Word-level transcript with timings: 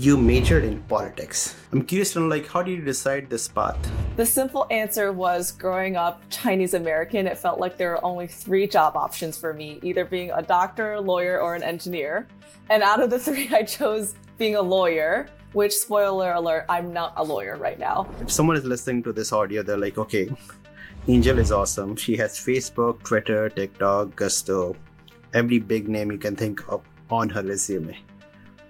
you 0.00 0.16
majored 0.16 0.62
in 0.62 0.80
politics. 0.82 1.56
I'm 1.72 1.82
curious 1.82 2.12
to 2.12 2.20
know, 2.20 2.28
like, 2.28 2.46
how 2.46 2.62
did 2.62 2.78
you 2.78 2.84
decide 2.84 3.28
this 3.28 3.48
path? 3.48 3.76
The 4.14 4.24
simple 4.24 4.64
answer 4.70 5.10
was 5.12 5.50
growing 5.50 5.96
up 5.96 6.22
Chinese 6.30 6.74
American, 6.74 7.26
it 7.26 7.36
felt 7.36 7.58
like 7.58 7.76
there 7.76 7.90
were 7.90 8.04
only 8.04 8.28
three 8.28 8.68
job 8.68 8.94
options 8.94 9.36
for 9.36 9.52
me 9.52 9.80
either 9.82 10.04
being 10.04 10.30
a 10.30 10.40
doctor, 10.40 11.00
lawyer, 11.00 11.40
or 11.40 11.56
an 11.56 11.64
engineer. 11.64 12.28
And 12.70 12.84
out 12.84 13.02
of 13.02 13.10
the 13.10 13.18
three, 13.26 13.48
I 13.52 13.64
chose 13.64 14.14
being 14.38 14.54
a 14.54 14.62
lawyer, 14.62 15.28
which, 15.52 15.72
spoiler 15.72 16.30
alert, 16.32 16.66
I'm 16.68 16.92
not 16.92 17.14
a 17.16 17.24
lawyer 17.24 17.56
right 17.56 17.78
now. 17.80 18.08
If 18.20 18.30
someone 18.30 18.56
is 18.56 18.64
listening 18.64 19.02
to 19.02 19.12
this 19.12 19.32
audio, 19.32 19.64
they're 19.64 19.76
like, 19.76 19.98
okay, 19.98 20.30
Angel 21.08 21.40
is 21.40 21.50
awesome. 21.50 21.96
She 21.96 22.16
has 22.18 22.38
Facebook, 22.38 23.02
Twitter, 23.02 23.48
TikTok, 23.48 24.14
Gusto, 24.14 24.76
every 25.34 25.58
big 25.58 25.88
name 25.88 26.12
you 26.12 26.18
can 26.18 26.36
think 26.36 26.62
of 26.68 26.82
on 27.10 27.30
her 27.30 27.42
resume. 27.42 27.98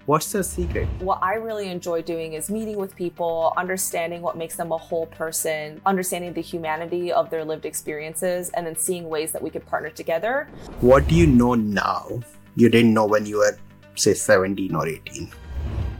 What's 0.09 0.33
the 0.33 0.43
secret? 0.43 0.89
What 1.01 1.19
I 1.23 1.35
really 1.35 1.69
enjoy 1.69 2.01
doing 2.01 2.33
is 2.33 2.49
meeting 2.49 2.79
with 2.79 2.97
people, 2.97 3.53
understanding 3.59 4.23
what 4.23 4.39
makes 4.39 4.57
them 4.57 4.73
a 4.73 4.79
whole 4.79 5.05
person, 5.05 5.83
understanding 5.85 6.33
the 6.33 6.41
humanity 6.41 7.13
of 7.13 7.29
their 7.29 7.45
lived 7.45 7.67
experiences, 7.67 8.49
and 8.55 8.67
then 8.67 8.75
seeing 8.75 9.11
ways 9.11 9.33
that 9.33 9.43
we 9.43 9.51
could 9.51 9.67
partner 9.67 9.91
together. 9.91 10.49
What 10.81 11.07
do 11.09 11.15
you 11.15 11.27
know 11.27 11.53
now 11.53 12.23
you 12.57 12.71
didn't 12.71 12.95
know 12.95 13.05
when 13.05 13.27
you 13.27 13.37
were, 13.37 13.59
say, 13.97 14.15
17 14.15 14.75
or 14.75 14.89
18? 14.89 15.31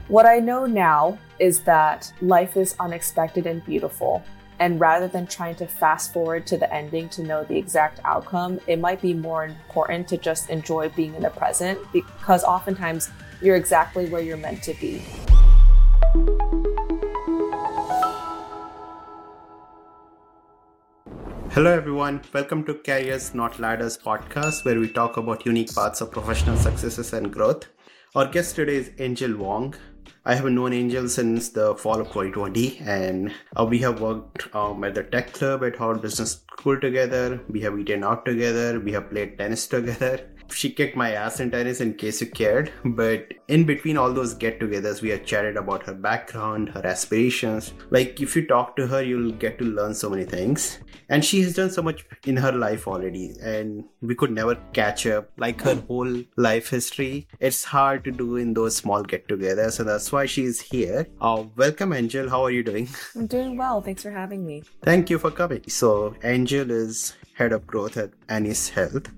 What 0.09 0.25
I 0.25 0.39
know 0.39 0.65
now 0.65 1.19
is 1.39 1.61
that 1.65 2.11
life 2.23 2.57
is 2.57 2.77
unexpected 2.81 3.45
and 3.45 3.63
beautiful. 3.67 4.25
And 4.59 4.81
rather 4.81 5.07
than 5.07 5.27
trying 5.27 5.57
to 5.57 5.67
fast 5.67 6.15
forward 6.15 6.47
to 6.47 6.57
the 6.57 6.73
ending 6.73 7.11
to 7.11 7.23
know 7.23 7.45
the 7.45 7.59
exact 7.59 8.01
outcome, 8.07 8.59
it 8.67 8.79
might 8.79 9.03
be 9.03 9.13
more 9.13 9.45
important 9.45 10.09
to 10.09 10.17
just 10.17 10.49
enjoy 10.49 10.89
being 10.89 11.15
in 11.15 11.21
the 11.21 11.31
present 11.31 11.79
because 11.93 12.43
oftentimes 12.43 13.11
you're 13.41 13.57
exactly 13.57 14.09
where 14.09 14.23
you're 14.23 14.37
meant 14.37 14.63
to 14.65 14.75
be. 14.75 15.03
Hello, 21.51 21.73
everyone. 21.73 22.21
Welcome 22.33 22.65
to 22.65 22.75
Careers 22.75 23.35
Not 23.35 23.59
Ladders 23.59 23.99
podcast, 23.99 24.65
where 24.65 24.79
we 24.79 24.89
talk 24.89 25.17
about 25.17 25.47
unique 25.47 25.75
paths 25.75 26.01
of 26.01 26.11
professional 26.11 26.57
successes 26.57 27.13
and 27.13 27.33
growth. 27.33 27.67
Our 28.15 28.27
guest 28.27 28.57
today 28.57 28.77
is 28.77 28.91
Angel 28.99 29.37
Wang. 29.37 29.75
I 30.25 30.35
have 30.35 30.45
known 30.45 30.73
Angel 30.73 31.09
since 31.09 31.49
the 31.49 31.75
fall 31.75 32.01
of 32.01 32.09
2020, 32.09 32.79
and 32.81 33.35
uh, 33.59 33.65
we 33.65 33.79
have 33.79 34.01
worked 34.01 34.55
um, 34.55 34.85
at 34.85 34.95
the 34.95 35.03
tech 35.03 35.33
club 35.33 35.65
at 35.65 35.77
Harvard 35.77 36.03
Business 36.03 36.43
School 36.53 36.79
together. 36.81 37.41
We 37.49 37.61
have 37.63 37.79
eaten 37.79 38.05
out 38.05 38.25
together. 38.25 38.79
We 38.79 38.93
have 38.93 39.11
played 39.11 39.39
tennis 39.39 39.67
together 39.67 40.29
she 40.51 40.71
kicked 40.71 40.97
my 40.97 41.13
ass 41.13 41.41
in 41.41 41.51
tennis 41.51 41.81
in 41.81 41.95
case 41.95 42.21
you 42.21 42.27
cared. 42.27 42.73
But 42.85 43.35
in 43.49 43.65
between 43.65 43.97
all 43.97 44.13
those 44.13 44.35
get 44.35 44.61
togethers, 44.61 45.03
we 45.03 45.11
had 45.11 45.27
chatted 45.27 45.57
about 45.57 45.85
her 45.85 45.95
background, 45.95 46.71
her 46.71 46.87
aspirations. 46.87 47.73
Like, 47.91 48.21
if 48.21 48.37
you 48.37 48.47
talk 48.47 48.77
to 48.77 48.87
her, 48.87 49.03
you'll 49.03 49.33
get 49.33 49.59
to 49.59 49.65
learn 49.65 49.95
so 49.95 50.11
many 50.11 50.25
things. 50.25 50.79
And 51.11 51.25
she 51.25 51.41
has 51.43 51.55
done 51.55 51.71
so 51.71 51.83
much 51.83 52.05
in 52.27 52.37
her 52.37 52.53
life 52.53 52.87
already, 52.87 53.35
and 53.43 53.85
we 54.03 54.15
could 54.15 54.31
never 54.31 54.57
catch 54.75 55.07
up. 55.07 55.31
Like 55.39 55.61
her 55.63 55.77
whole 55.89 56.23
life 56.37 56.69
history, 56.69 57.29
it's 57.41 57.65
hard 57.65 58.05
to 58.05 58.11
do 58.11 58.37
in 58.37 58.53
those 58.53 58.77
small 58.77 59.03
get 59.03 59.27
togethers. 59.27 59.73
So 59.73 59.85
that's 59.85 60.13
why 60.13 60.27
she's 60.27 60.61
here. 60.61 61.07
Uh, 61.21 61.45
welcome, 61.57 61.95
Angel. 61.95 62.29
How 62.29 62.43
are 62.43 62.51
you 62.51 62.63
doing? 62.63 62.89
I'm 63.15 63.27
doing 63.27 63.57
well. 63.57 63.81
Thanks 63.81 64.03
for 64.03 64.11
having 64.11 64.45
me. 64.45 64.65
Thank 64.83 65.09
you 65.09 65.19
for 65.19 65.31
coming. 65.31 65.63
So, 65.69 66.15
Angel 66.23 66.71
is 66.71 67.17
head 67.35 67.53
of 67.53 67.67
growth 67.67 67.97
at 67.97 68.11
Anise 68.29 68.69
Health. 68.69 69.09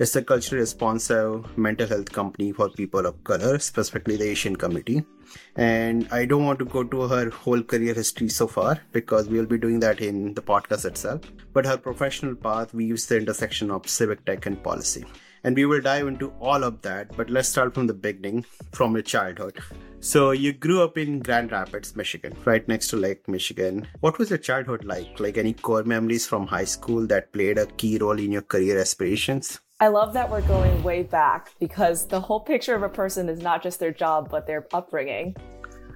It's 0.00 0.14
a 0.14 0.22
culturally 0.22 0.60
responsive 0.60 1.58
mental 1.58 1.88
health 1.88 2.12
company 2.12 2.52
for 2.52 2.68
people 2.68 3.04
of 3.04 3.24
color, 3.24 3.58
specifically 3.58 4.16
the 4.16 4.28
Asian 4.28 4.54
community. 4.54 5.04
And 5.56 6.06
I 6.12 6.24
don't 6.24 6.44
want 6.44 6.60
to 6.60 6.66
go 6.66 6.84
to 6.84 7.08
her 7.08 7.30
whole 7.30 7.64
career 7.64 7.94
history 7.94 8.28
so 8.28 8.46
far 8.46 8.78
because 8.92 9.26
we'll 9.26 9.44
be 9.44 9.58
doing 9.58 9.80
that 9.80 10.00
in 10.00 10.34
the 10.34 10.40
podcast 10.40 10.84
itself. 10.84 11.22
But 11.52 11.66
her 11.66 11.76
professional 11.76 12.36
path 12.36 12.72
weaves 12.72 13.06
the 13.06 13.16
intersection 13.16 13.72
of 13.72 13.88
civic 13.88 14.24
tech 14.24 14.46
and 14.46 14.62
policy. 14.62 15.04
And 15.42 15.56
we 15.56 15.66
will 15.66 15.80
dive 15.80 16.06
into 16.06 16.30
all 16.38 16.62
of 16.62 16.80
that, 16.82 17.16
but 17.16 17.28
let's 17.28 17.48
start 17.48 17.74
from 17.74 17.88
the 17.88 17.94
beginning, 17.94 18.44
from 18.70 18.92
your 18.92 19.02
childhood. 19.02 19.58
So 19.98 20.30
you 20.30 20.52
grew 20.52 20.80
up 20.82 20.96
in 20.96 21.18
Grand 21.18 21.50
Rapids, 21.50 21.96
Michigan, 21.96 22.36
right 22.44 22.66
next 22.68 22.86
to 22.88 22.96
Lake 22.96 23.26
Michigan. 23.26 23.88
What 23.98 24.16
was 24.16 24.30
your 24.30 24.38
childhood 24.38 24.84
like? 24.84 25.18
Like 25.18 25.38
any 25.38 25.54
core 25.54 25.82
memories 25.82 26.24
from 26.24 26.46
high 26.46 26.66
school 26.66 27.04
that 27.08 27.32
played 27.32 27.58
a 27.58 27.66
key 27.66 27.98
role 27.98 28.20
in 28.20 28.30
your 28.30 28.42
career 28.42 28.78
aspirations? 28.78 29.58
I 29.80 29.86
love 29.86 30.12
that 30.14 30.28
we're 30.28 30.42
going 30.42 30.82
way 30.82 31.04
back 31.04 31.52
because 31.60 32.04
the 32.04 32.20
whole 32.20 32.40
picture 32.40 32.74
of 32.74 32.82
a 32.82 32.88
person 32.88 33.28
is 33.28 33.40
not 33.40 33.62
just 33.62 33.78
their 33.78 33.92
job, 33.92 34.28
but 34.28 34.44
their 34.44 34.66
upbringing. 34.74 35.36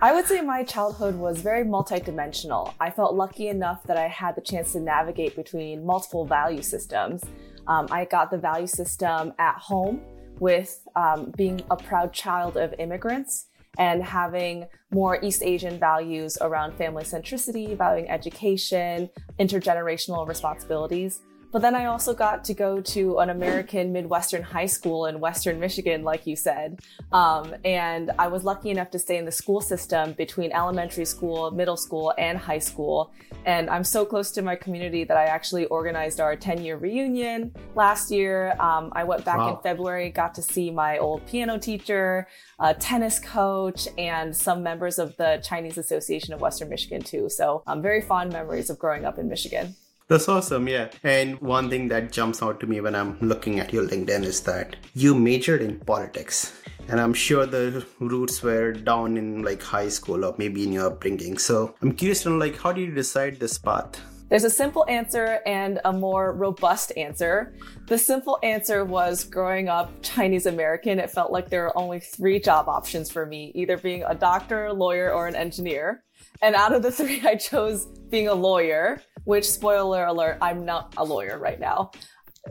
I 0.00 0.14
would 0.14 0.24
say 0.24 0.40
my 0.40 0.62
childhood 0.62 1.16
was 1.16 1.40
very 1.40 1.64
multidimensional. 1.64 2.74
I 2.78 2.90
felt 2.90 3.16
lucky 3.16 3.48
enough 3.48 3.82
that 3.88 3.96
I 3.96 4.06
had 4.06 4.36
the 4.36 4.40
chance 4.40 4.70
to 4.74 4.80
navigate 4.80 5.34
between 5.34 5.84
multiple 5.84 6.24
value 6.24 6.62
systems. 6.62 7.24
Um, 7.66 7.88
I 7.90 8.04
got 8.04 8.30
the 8.30 8.38
value 8.38 8.68
system 8.68 9.32
at 9.40 9.56
home 9.56 10.00
with 10.38 10.86
um, 10.94 11.32
being 11.36 11.60
a 11.68 11.76
proud 11.76 12.12
child 12.12 12.56
of 12.56 12.72
immigrants 12.78 13.46
and 13.78 14.00
having 14.00 14.64
more 14.92 15.18
East 15.24 15.42
Asian 15.42 15.76
values 15.80 16.38
around 16.40 16.74
family 16.74 17.02
centricity, 17.02 17.76
valuing 17.76 18.08
education, 18.08 19.10
intergenerational 19.40 20.28
responsibilities. 20.28 21.22
But 21.52 21.60
then 21.60 21.74
I 21.74 21.84
also 21.84 22.14
got 22.14 22.44
to 22.44 22.54
go 22.54 22.80
to 22.80 23.18
an 23.18 23.28
American 23.28 23.92
Midwestern 23.92 24.42
high 24.42 24.66
school 24.66 25.04
in 25.04 25.20
Western 25.20 25.60
Michigan, 25.60 26.02
like 26.02 26.26
you 26.26 26.34
said. 26.34 26.80
Um, 27.12 27.54
and 27.62 28.10
I 28.18 28.28
was 28.28 28.42
lucky 28.42 28.70
enough 28.70 28.90
to 28.92 28.98
stay 28.98 29.18
in 29.18 29.26
the 29.26 29.32
school 29.32 29.60
system 29.60 30.14
between 30.14 30.50
elementary 30.52 31.04
school, 31.04 31.50
middle 31.50 31.76
school, 31.76 32.14
and 32.16 32.38
high 32.38 32.58
school. 32.58 33.12
And 33.44 33.68
I'm 33.68 33.84
so 33.84 34.06
close 34.06 34.30
to 34.32 34.42
my 34.42 34.56
community 34.56 35.04
that 35.04 35.16
I 35.18 35.24
actually 35.24 35.66
organized 35.66 36.20
our 36.20 36.36
10 36.36 36.62
year 36.62 36.78
reunion 36.78 37.52
last 37.74 38.10
year. 38.10 38.54
Um, 38.58 38.90
I 38.92 39.04
went 39.04 39.22
back 39.26 39.36
wow. 39.36 39.56
in 39.56 39.62
February, 39.62 40.08
got 40.08 40.34
to 40.36 40.42
see 40.42 40.70
my 40.70 40.96
old 40.96 41.26
piano 41.26 41.58
teacher, 41.58 42.28
a 42.60 42.72
tennis 42.72 43.18
coach, 43.18 43.86
and 43.98 44.34
some 44.34 44.62
members 44.62 44.98
of 44.98 45.14
the 45.18 45.42
Chinese 45.44 45.76
Association 45.76 46.32
of 46.32 46.40
Western 46.40 46.70
Michigan, 46.70 47.02
too. 47.02 47.28
So, 47.28 47.62
um, 47.66 47.82
very 47.82 48.00
fond 48.00 48.32
memories 48.32 48.70
of 48.70 48.78
growing 48.78 49.04
up 49.04 49.18
in 49.18 49.28
Michigan. 49.28 49.74
That's 50.08 50.28
awesome, 50.28 50.68
yeah. 50.68 50.90
And 51.02 51.40
one 51.40 51.70
thing 51.70 51.88
that 51.88 52.12
jumps 52.12 52.42
out 52.42 52.60
to 52.60 52.66
me 52.66 52.80
when 52.80 52.94
I'm 52.94 53.18
looking 53.20 53.60
at 53.60 53.72
your 53.72 53.86
LinkedIn 53.86 54.24
is 54.24 54.40
that 54.42 54.76
you 54.94 55.14
majored 55.14 55.62
in 55.62 55.78
politics. 55.80 56.52
And 56.88 57.00
I'm 57.00 57.14
sure 57.14 57.46
the 57.46 57.86
roots 58.00 58.42
were 58.42 58.72
down 58.72 59.16
in 59.16 59.42
like 59.42 59.62
high 59.62 59.88
school 59.88 60.24
or 60.24 60.34
maybe 60.36 60.64
in 60.64 60.72
your 60.72 60.88
upbringing. 60.88 61.38
So 61.38 61.74
I'm 61.80 61.92
curious 61.92 62.24
to 62.24 62.30
know 62.30 62.36
like 62.36 62.58
how 62.58 62.72
did 62.72 62.88
you 62.88 62.94
decide 62.94 63.38
this 63.38 63.56
path? 63.56 64.00
There's 64.32 64.44
a 64.44 64.50
simple 64.50 64.86
answer 64.88 65.40
and 65.44 65.78
a 65.84 65.92
more 65.92 66.32
robust 66.32 66.90
answer. 66.96 67.54
The 67.86 67.98
simple 67.98 68.38
answer 68.42 68.82
was 68.82 69.24
growing 69.24 69.68
up 69.68 69.92
Chinese 70.00 70.46
American, 70.46 70.98
it 70.98 71.10
felt 71.10 71.30
like 71.30 71.50
there 71.50 71.64
were 71.64 71.76
only 71.76 72.00
three 72.00 72.40
job 72.40 72.66
options 72.66 73.12
for 73.12 73.26
me 73.26 73.52
either 73.54 73.76
being 73.76 74.04
a 74.04 74.14
doctor, 74.14 74.72
lawyer, 74.72 75.12
or 75.12 75.26
an 75.26 75.36
engineer. 75.36 76.02
And 76.42 76.54
out 76.54 76.72
of 76.74 76.82
the 76.82 76.92
three, 76.98 77.22
I 77.24 77.36
chose 77.36 77.86
being 78.10 78.28
a 78.28 78.34
lawyer 78.34 79.00
which 79.24 79.48
spoiler 79.48 80.04
alert, 80.04 80.38
I'm 80.42 80.64
not 80.64 80.94
a 80.96 81.04
lawyer 81.04 81.38
right 81.38 81.60
now. 81.60 81.92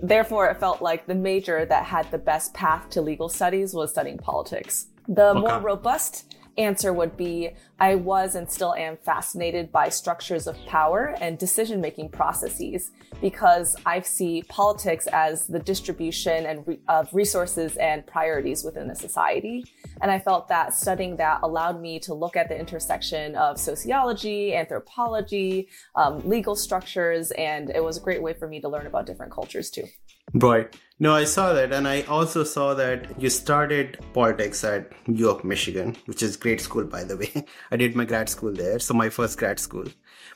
Therefore, 0.01 0.47
it 0.49 0.59
felt 0.59 0.81
like 0.81 1.05
the 1.05 1.15
major 1.15 1.65
that 1.65 1.83
had 1.83 2.09
the 2.11 2.17
best 2.17 2.53
path 2.53 2.89
to 2.91 3.01
legal 3.01 3.27
studies 3.27 3.73
was 3.73 3.91
studying 3.91 4.17
politics. 4.17 4.87
The 5.07 5.31
okay. 5.31 5.39
more 5.39 5.59
robust 5.59 6.30
answer 6.61 6.93
would 6.93 7.17
be 7.17 7.51
I 7.79 7.95
was 7.95 8.35
and 8.35 8.49
still 8.49 8.73
am 8.75 8.97
fascinated 8.97 9.71
by 9.71 9.89
structures 9.89 10.47
of 10.47 10.55
power 10.67 11.15
and 11.19 11.37
decision 11.37 11.81
making 11.81 12.09
processes 12.09 12.91
because 13.21 13.75
I 13.85 14.01
see 14.01 14.43
politics 14.49 15.07
as 15.07 15.47
the 15.47 15.59
distribution 15.59 16.45
and 16.45 16.67
re- 16.67 16.79
of 16.87 17.13
resources 17.13 17.75
and 17.77 18.05
priorities 18.05 18.63
within 18.63 18.89
a 18.89 18.95
society. 18.95 19.65
And 20.01 20.11
I 20.11 20.19
felt 20.19 20.47
that 20.49 20.73
studying 20.73 21.17
that 21.17 21.39
allowed 21.43 21.81
me 21.81 21.99
to 21.99 22.13
look 22.13 22.35
at 22.35 22.49
the 22.49 22.59
intersection 22.59 23.35
of 23.35 23.59
sociology, 23.59 24.55
anthropology, 24.55 25.67
um, 25.95 26.27
legal 26.27 26.55
structures, 26.55 27.31
and 27.31 27.69
it 27.69 27.83
was 27.83 27.97
a 27.97 28.01
great 28.01 28.21
way 28.21 28.33
for 28.33 28.47
me 28.47 28.61
to 28.61 28.69
learn 28.69 28.87
about 28.87 29.05
different 29.05 29.31
cultures 29.31 29.69
too. 29.69 29.85
Right. 30.33 30.75
No, 30.99 31.15
I 31.15 31.23
saw 31.23 31.53
that, 31.53 31.73
and 31.73 31.87
I 31.87 32.03
also 32.03 32.43
saw 32.43 32.75
that 32.75 33.19
you 33.19 33.31
started 33.31 33.97
politics 34.13 34.63
at 34.63 34.91
of 35.25 35.43
Michigan, 35.43 35.97
which 36.05 36.21
is 36.21 36.37
great 36.37 36.61
school, 36.61 36.83
by 36.83 37.03
the 37.03 37.17
way. 37.17 37.45
I 37.71 37.77
did 37.77 37.95
my 37.95 38.05
grad 38.05 38.29
school 38.29 38.53
there, 38.53 38.77
so 38.77 38.93
my 38.93 39.09
first 39.09 39.39
grad 39.39 39.59
school. 39.59 39.85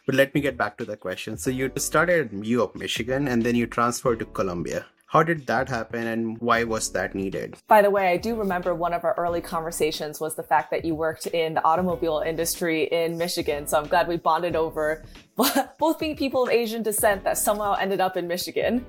But 0.07 0.15
let 0.15 0.33
me 0.33 0.42
get 0.42 0.57
back 0.57 0.77
to 0.77 0.86
the 0.86 0.97
question. 0.97 1.38
So 1.38 1.51
you 1.51 1.71
started 1.77 2.33
at 2.33 2.62
of 2.62 2.75
Michigan, 2.75 3.27
and 3.27 3.44
then 3.44 3.56
you 3.56 3.68
transferred 3.68 4.19
to 4.19 4.25
Columbia. 4.25 4.88
How 5.06 5.21
did 5.21 5.45
that 5.45 5.69
happen, 5.69 6.07
and 6.07 6.38
why 6.39 6.63
was 6.63 6.91
that 6.94 7.13
needed? 7.13 7.57
By 7.68 7.83
the 7.83 7.91
way, 7.91 8.07
I 8.07 8.18
do 8.18 8.36
remember 8.36 8.74
one 8.74 8.91
of 8.91 9.03
our 9.03 9.13
early 9.19 9.41
conversations 9.41 10.19
was 10.19 10.36
the 10.36 10.44
fact 10.44 10.71
that 10.71 10.83
you 10.83 10.95
worked 10.95 11.27
in 11.27 11.53
the 11.53 11.63
automobile 11.63 12.24
industry 12.25 12.86
in 12.86 13.19
Michigan. 13.19 13.68
So 13.68 13.80
I'm 13.80 13.88
glad 13.88 14.07
we 14.07 14.18
bonded 14.18 14.56
over 14.56 15.06
both 15.80 16.00
being 16.00 16.18
people 16.18 16.44
of 16.44 16.50
Asian 16.50 16.81
descent 16.81 17.24
that 17.24 17.38
somehow 17.38 17.75
ended 17.75 18.01
up 18.01 18.18
in 18.18 18.27
Michigan. 18.27 18.83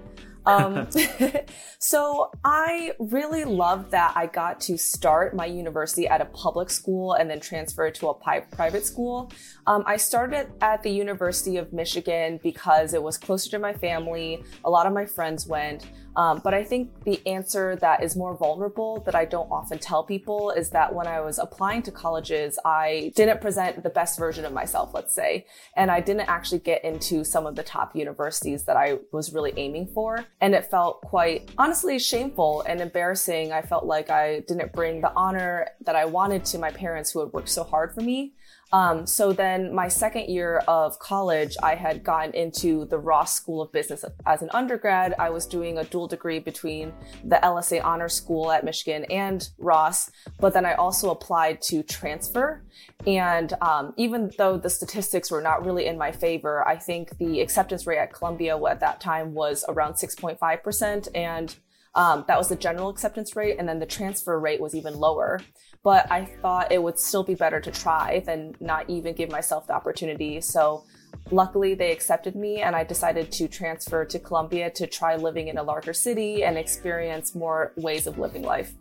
Um, 0.46 0.88
so 1.78 2.30
I 2.44 2.92
really 2.98 3.44
loved 3.44 3.90
that 3.90 4.12
I 4.16 4.26
got 4.26 4.60
to 4.62 4.78
start 4.78 5.34
my 5.34 5.46
university 5.46 6.06
at 6.06 6.20
a 6.20 6.26
public 6.26 6.70
school 6.70 7.14
and 7.14 7.28
then 7.28 7.40
transfer 7.40 7.90
to 7.90 8.08
a 8.08 8.14
private 8.14 8.86
school. 8.86 9.32
Um, 9.66 9.82
I 9.86 9.96
started 9.96 10.52
at 10.60 10.82
the 10.82 10.90
University 10.90 11.56
of 11.56 11.72
Michigan 11.72 12.40
because 12.42 12.94
it 12.94 13.02
was 13.02 13.18
closer 13.18 13.50
to 13.50 13.58
my 13.58 13.72
family. 13.72 14.42
A 14.64 14.70
lot 14.70 14.86
of 14.86 14.92
my 14.92 15.04
friends 15.04 15.46
went. 15.46 15.86
Um, 16.16 16.40
but 16.42 16.54
I 16.54 16.64
think 16.64 17.04
the 17.04 17.20
answer 17.26 17.76
that 17.76 18.02
is 18.02 18.16
more 18.16 18.34
vulnerable 18.34 19.02
that 19.04 19.14
I 19.14 19.26
don't 19.26 19.50
often 19.50 19.78
tell 19.78 20.02
people 20.02 20.50
is 20.50 20.70
that 20.70 20.94
when 20.94 21.06
I 21.06 21.20
was 21.20 21.38
applying 21.38 21.82
to 21.82 21.90
colleges, 21.90 22.58
I 22.64 23.12
didn't 23.14 23.42
present 23.42 23.82
the 23.82 23.90
best 23.90 24.18
version 24.18 24.46
of 24.46 24.52
myself, 24.52 24.94
let's 24.94 25.14
say, 25.14 25.46
and 25.76 25.90
I 25.90 26.00
didn't 26.00 26.28
actually 26.28 26.60
get 26.60 26.84
into 26.84 27.22
some 27.22 27.46
of 27.46 27.54
the 27.54 27.62
top 27.62 27.94
universities 27.94 28.64
that 28.64 28.76
I 28.76 28.98
was 29.12 29.34
really 29.34 29.52
aiming 29.56 29.88
for. 29.88 30.24
And 30.40 30.54
it 30.54 30.64
felt 30.70 31.02
quite 31.02 31.50
honestly 31.58 31.98
shameful 31.98 32.62
and 32.62 32.80
embarrassing. 32.80 33.52
I 33.52 33.60
felt 33.60 33.84
like 33.84 34.08
I 34.08 34.40
didn't 34.40 34.72
bring 34.72 35.02
the 35.02 35.12
honor 35.14 35.68
that 35.82 35.96
I 35.96 36.06
wanted 36.06 36.46
to 36.46 36.58
my 36.58 36.70
parents 36.70 37.10
who 37.10 37.20
had 37.20 37.32
worked 37.32 37.50
so 37.50 37.62
hard 37.62 37.94
for 37.94 38.00
me. 38.00 38.32
Um, 38.72 39.06
so 39.06 39.32
then 39.32 39.72
my 39.74 39.88
second 39.88 40.28
year 40.28 40.58
of 40.66 40.98
college, 40.98 41.56
I 41.62 41.76
had 41.76 42.02
gotten 42.02 42.34
into 42.34 42.84
the 42.86 42.98
Ross 42.98 43.34
School 43.34 43.62
of 43.62 43.70
Business 43.70 44.04
as 44.26 44.42
an 44.42 44.50
undergrad. 44.52 45.14
I 45.18 45.30
was 45.30 45.46
doing 45.46 45.78
a 45.78 45.84
dual 45.84 46.08
degree 46.08 46.40
between 46.40 46.92
the 47.24 47.36
LSA 47.36 47.84
Honor 47.84 48.08
School 48.08 48.50
at 48.50 48.64
Michigan 48.64 49.04
and 49.04 49.48
Ross, 49.58 50.10
but 50.40 50.52
then 50.52 50.66
I 50.66 50.74
also 50.74 51.10
applied 51.10 51.62
to 51.62 51.82
transfer. 51.84 52.64
And 53.06 53.52
um, 53.60 53.94
even 53.96 54.32
though 54.36 54.56
the 54.56 54.70
statistics 54.70 55.30
were 55.30 55.40
not 55.40 55.64
really 55.64 55.86
in 55.86 55.96
my 55.96 56.10
favor, 56.10 56.66
I 56.66 56.76
think 56.76 57.16
the 57.18 57.40
acceptance 57.40 57.86
rate 57.86 57.98
at 57.98 58.12
Columbia 58.12 58.60
at 58.64 58.80
that 58.80 59.00
time 59.00 59.32
was 59.32 59.64
around 59.68 59.94
6.5%. 59.94 61.08
And 61.14 61.54
um, 61.94 62.24
that 62.28 62.36
was 62.36 62.48
the 62.48 62.56
general 62.56 62.88
acceptance 62.88 63.36
rate. 63.36 63.56
And 63.58 63.68
then 63.68 63.78
the 63.78 63.86
transfer 63.86 64.38
rate 64.38 64.60
was 64.60 64.74
even 64.74 64.94
lower 64.98 65.40
but 65.86 66.10
I 66.10 66.24
thought 66.24 66.72
it 66.72 66.82
would 66.82 66.98
still 66.98 67.22
be 67.22 67.36
better 67.36 67.60
to 67.60 67.70
try 67.70 68.18
than 68.26 68.56
not 68.58 68.90
even 68.90 69.14
give 69.14 69.30
myself 69.30 69.68
the 69.68 69.72
opportunity. 69.72 70.40
So 70.40 70.82
luckily 71.30 71.74
they 71.74 71.92
accepted 71.92 72.34
me 72.34 72.60
and 72.60 72.74
I 72.74 72.82
decided 72.82 73.30
to 73.30 73.46
transfer 73.46 74.04
to 74.04 74.18
Columbia 74.18 74.68
to 74.70 74.88
try 74.88 75.14
living 75.14 75.46
in 75.46 75.58
a 75.58 75.62
larger 75.62 75.92
city 75.92 76.42
and 76.42 76.58
experience 76.58 77.36
more 77.36 77.72
ways 77.76 78.08
of 78.08 78.18
living 78.18 78.42
life. 78.42 78.72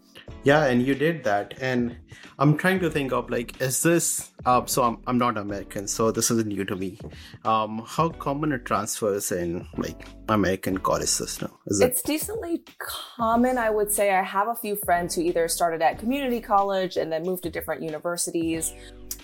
Yeah, 0.43 0.65
and 0.65 0.85
you 0.85 0.93
did 0.93 1.23
that. 1.23 1.55
And 1.59 1.97
I'm 2.37 2.55
trying 2.55 2.79
to 2.81 2.89
think 2.89 3.11
of 3.11 3.29
like, 3.29 3.59
is 3.61 3.81
this, 3.81 4.31
uh, 4.45 4.65
so 4.65 4.83
I'm, 4.83 4.97
I'm 5.07 5.17
not 5.17 5.37
American, 5.37 5.87
so 5.87 6.11
this 6.11 6.29
is 6.29 6.45
new 6.45 6.63
to 6.65 6.75
me. 6.75 6.99
Um, 7.43 7.83
how 7.85 8.09
common 8.09 8.53
are 8.53 8.59
transfers 8.59 9.31
in 9.31 9.67
like 9.77 10.07
American 10.29 10.77
college 10.77 11.09
system? 11.09 11.51
Is 11.67 11.81
it? 11.81 11.85
It's 11.85 12.01
decently 12.01 12.63
common, 12.79 13.57
I 13.57 13.69
would 13.69 13.91
say. 13.91 14.13
I 14.13 14.21
have 14.21 14.47
a 14.47 14.55
few 14.55 14.75
friends 14.85 15.15
who 15.15 15.21
either 15.21 15.47
started 15.47 15.81
at 15.81 15.97
community 15.97 16.41
college 16.41 16.97
and 16.97 17.11
then 17.11 17.23
moved 17.23 17.43
to 17.43 17.49
different 17.49 17.81
universities. 17.81 18.73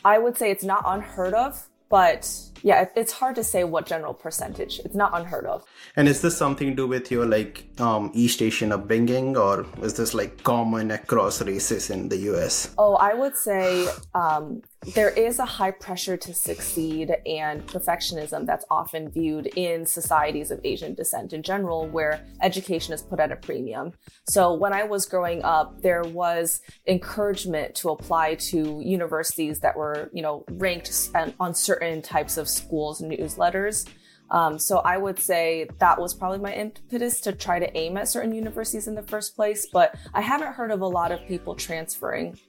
I 0.04 0.18
would 0.18 0.38
say 0.38 0.50
it's 0.50 0.64
not 0.64 0.84
unheard 0.86 1.36
of, 1.36 1.68
but 1.92 2.32
yeah, 2.64 2.88
it's 2.96 3.12
hard 3.12 3.36
to 3.36 3.44
say 3.44 3.64
what 3.66 3.86
general 3.86 4.14
percentage. 4.14 4.80
It's 4.80 4.96
not 4.96 5.12
unheard 5.14 5.46
of. 5.46 5.64
And 5.96 6.08
is 6.08 6.22
this 6.22 6.38
something 6.38 6.70
to 6.70 6.76
do 6.76 6.88
with 6.88 7.12
your 7.12 7.26
like 7.26 7.66
um, 7.80 8.12
East 8.14 8.42
Asian 8.42 8.72
upbringing, 8.72 9.36
or 9.38 9.66
is 9.82 9.96
this 9.96 10.14
like 10.14 10.42
common 10.44 10.92
across 10.92 11.42
races 11.42 11.90
in 11.90 12.10
the 12.10 12.18
U.S.? 12.32 12.74
Oh, 12.78 12.96
I 12.96 13.14
would 13.14 13.36
say 13.36 13.88
um, 14.16 14.62
there 14.96 15.12
is 15.12 15.38
a 15.38 15.46
high 15.46 15.70
pressure 15.70 16.18
to 16.18 16.34
succeed 16.34 17.16
and 17.28 17.66
perfectionism 17.68 18.48
that's 18.48 18.66
often 18.72 19.10
viewed 19.12 19.46
in 19.56 19.86
societies 19.86 20.50
of 20.50 20.60
Asian 20.64 20.96
descent 20.96 21.34
in 21.34 21.44
general, 21.44 21.88
where 21.88 22.26
education 22.42 22.94
is 22.94 23.04
put 23.04 23.20
at 23.20 23.32
a 23.32 23.36
premium. 23.36 23.94
So 24.28 24.54
when 24.54 24.74
I 24.74 24.84
was 24.84 25.06
growing 25.06 25.44
up, 25.44 25.82
there 25.82 26.02
was 26.04 26.62
encouragement 26.88 27.76
to 27.76 27.90
apply 27.90 28.36
to 28.36 28.82
universities 28.84 29.60
that 29.60 29.78
were, 29.78 30.10
you 30.14 30.24
know, 30.24 30.46
ranked 30.50 31.10
on 31.40 31.54
certain 31.54 32.02
types 32.02 32.38
of 32.38 32.50
schools' 32.50 33.02
newsletters. 33.02 33.88
Um, 34.32 34.58
so 34.58 34.80
I 34.80 34.98
would 34.98 35.20
say 35.20 35.68
that 35.80 36.00
was 36.00 36.14
probably 36.14 36.40
my 36.40 36.54
impetus 36.54 37.20
to 37.22 37.34
try 37.34 37.60
to 37.60 37.78
aim 37.78 37.98
at 37.98 38.08
certain 38.08 38.34
universities 38.34 38.88
in 38.88 38.96
the 38.96 39.04
first 39.04 39.36
place. 39.36 39.68
But 39.72 39.96
I 40.14 40.22
haven't 40.22 40.54
heard 40.54 40.72
of 40.72 40.82
a 40.82 40.88
lot 40.88 41.12
of 41.12 41.26
people 41.28 41.54
transferring. 41.54 42.40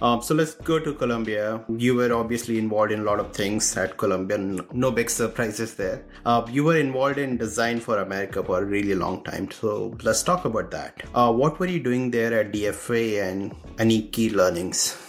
Um, 0.00 0.22
so 0.22 0.34
let's 0.34 0.54
go 0.54 0.78
to 0.78 0.94
Columbia. 0.94 1.64
You 1.68 1.96
were 1.96 2.12
obviously 2.14 2.58
involved 2.58 2.92
in 2.92 3.00
a 3.00 3.02
lot 3.04 3.18
of 3.18 3.32
things 3.34 3.76
at 3.76 3.96
Columbia. 3.96 4.38
No 4.72 4.90
big 4.90 5.10
surprises 5.10 5.74
there. 5.74 6.04
Uh, 6.24 6.46
you 6.50 6.62
were 6.62 6.76
involved 6.76 7.18
in 7.18 7.36
Design 7.36 7.80
for 7.80 7.98
America 7.98 8.42
for 8.42 8.62
a 8.62 8.64
really 8.64 8.94
long 8.94 9.24
time. 9.24 9.50
So 9.50 9.96
let's 10.02 10.22
talk 10.22 10.44
about 10.44 10.70
that. 10.70 11.02
Uh, 11.14 11.32
what 11.32 11.58
were 11.58 11.66
you 11.66 11.80
doing 11.80 12.10
there 12.10 12.38
at 12.40 12.52
DFA 12.52 13.28
and 13.28 13.54
any 13.78 14.02
key 14.02 14.30
learnings? 14.30 15.02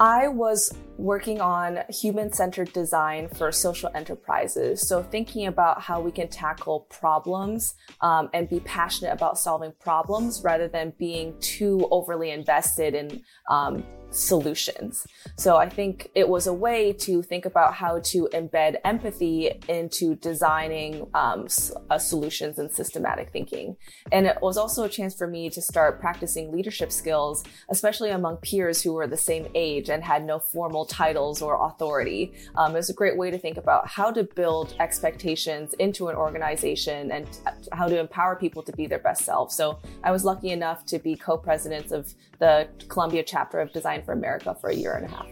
I 0.00 0.28
was 0.28 0.74
working 1.02 1.40
on 1.40 1.80
human 1.88 2.32
centered 2.32 2.72
design 2.72 3.28
for 3.28 3.50
social 3.50 3.90
enterprises. 3.94 4.86
So, 4.86 5.02
thinking 5.02 5.46
about 5.48 5.82
how 5.82 6.00
we 6.00 6.12
can 6.12 6.28
tackle 6.28 6.86
problems 6.90 7.74
um, 8.00 8.30
and 8.32 8.48
be 8.48 8.60
passionate 8.60 9.12
about 9.12 9.38
solving 9.38 9.72
problems 9.80 10.42
rather 10.44 10.68
than 10.68 10.92
being 10.98 11.34
too 11.40 11.88
overly 11.90 12.30
invested 12.30 12.94
in 12.94 13.22
um, 13.50 13.84
solutions. 14.12 15.06
So 15.36 15.56
I 15.56 15.68
think 15.68 16.10
it 16.14 16.28
was 16.28 16.46
a 16.46 16.52
way 16.52 16.92
to 16.92 17.22
think 17.22 17.46
about 17.46 17.74
how 17.74 18.00
to 18.00 18.28
embed 18.32 18.76
empathy 18.84 19.50
into 19.68 20.14
designing 20.16 21.08
um, 21.14 21.48
uh, 21.90 21.98
solutions 21.98 22.58
and 22.58 22.70
systematic 22.70 23.30
thinking. 23.30 23.76
And 24.10 24.26
it 24.26 24.38
was 24.40 24.56
also 24.56 24.84
a 24.84 24.88
chance 24.88 25.14
for 25.14 25.26
me 25.26 25.50
to 25.50 25.62
start 25.62 26.00
practicing 26.00 26.52
leadership 26.52 26.92
skills, 26.92 27.44
especially 27.70 28.10
among 28.10 28.36
peers 28.38 28.82
who 28.82 28.92
were 28.92 29.06
the 29.06 29.16
same 29.16 29.46
age 29.54 29.88
and 29.88 30.02
had 30.02 30.24
no 30.24 30.38
formal 30.38 30.84
titles 30.84 31.42
or 31.42 31.66
authority. 31.66 32.32
Um, 32.56 32.72
it 32.72 32.78
was 32.78 32.90
a 32.90 32.94
great 32.94 33.16
way 33.16 33.30
to 33.30 33.38
think 33.38 33.56
about 33.56 33.88
how 33.88 34.10
to 34.10 34.24
build 34.24 34.74
expectations 34.80 35.74
into 35.74 36.08
an 36.08 36.16
organization 36.16 37.10
and 37.12 37.26
how 37.72 37.88
to 37.88 37.98
empower 37.98 38.36
people 38.36 38.62
to 38.62 38.72
be 38.72 38.86
their 38.86 38.98
best 38.98 39.24
selves. 39.24 39.56
So 39.56 39.78
I 40.04 40.10
was 40.10 40.24
lucky 40.24 40.50
enough 40.50 40.84
to 40.86 40.98
be 40.98 41.16
co-president 41.16 41.92
of 41.92 42.14
the 42.38 42.68
Columbia 42.88 43.22
chapter 43.22 43.60
of 43.60 43.72
Design 43.72 44.01
for 44.04 44.12
America 44.12 44.56
for 44.60 44.70
a 44.70 44.74
year 44.74 44.94
and 44.94 45.06
a 45.06 45.08
half. 45.08 45.28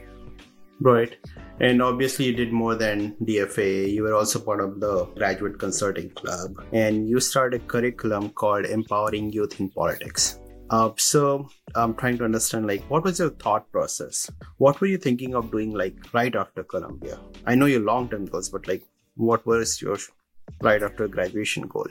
Right. 0.80 1.16
And 1.60 1.82
obviously, 1.82 2.24
you 2.24 2.32
did 2.34 2.52
more 2.52 2.74
than 2.74 3.14
DFA. 3.16 3.92
You 3.92 4.02
were 4.04 4.14
also 4.14 4.40
part 4.40 4.60
of 4.60 4.80
the 4.80 5.04
Graduate 5.16 5.58
Consulting 5.58 6.08
Club, 6.10 6.64
and 6.72 7.06
you 7.06 7.20
started 7.20 7.60
a 7.60 7.64
curriculum 7.66 8.30
called 8.30 8.64
Empowering 8.64 9.30
Youth 9.30 9.60
in 9.60 9.68
Politics. 9.68 10.40
Uh, 10.70 10.90
so 10.96 11.48
I'm 11.74 11.94
trying 11.94 12.16
to 12.18 12.24
understand, 12.24 12.66
like, 12.66 12.88
what 12.88 13.04
was 13.04 13.18
your 13.18 13.30
thought 13.30 13.70
process? 13.72 14.30
What 14.58 14.80
were 14.80 14.86
you 14.86 14.98
thinking 14.98 15.34
of 15.34 15.50
doing, 15.50 15.72
like, 15.72 15.96
right 16.14 16.34
after 16.34 16.62
Columbia? 16.62 17.18
I 17.44 17.56
know 17.56 17.66
your 17.66 17.80
long-term 17.80 18.26
goals, 18.26 18.48
but 18.48 18.68
like, 18.68 18.84
what 19.16 19.44
was 19.44 19.82
your 19.82 19.98
right 20.60 20.82
after 20.82 21.08
graduation 21.08 21.64
goal? 21.66 21.86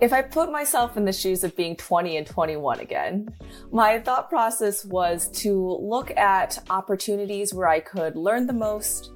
If 0.00 0.12
I 0.12 0.22
put 0.22 0.52
myself 0.52 0.96
in 0.96 1.04
the 1.04 1.12
shoes 1.12 1.42
of 1.42 1.56
being 1.56 1.74
20 1.76 2.16
and 2.16 2.26
21 2.26 2.80
again, 2.80 3.28
my 3.72 3.98
thought 3.98 4.28
process 4.28 4.84
was 4.84 5.28
to 5.42 5.76
look 5.80 6.16
at 6.16 6.58
opportunities 6.70 7.52
where 7.52 7.68
I 7.68 7.80
could 7.80 8.16
learn 8.16 8.46
the 8.46 8.52
most, 8.52 9.10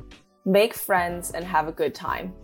make 0.45 0.75
friends, 0.75 1.31
and 1.31 1.45
have 1.45 1.69
a 1.69 1.73
good 1.73 1.95
time. 1.95 2.35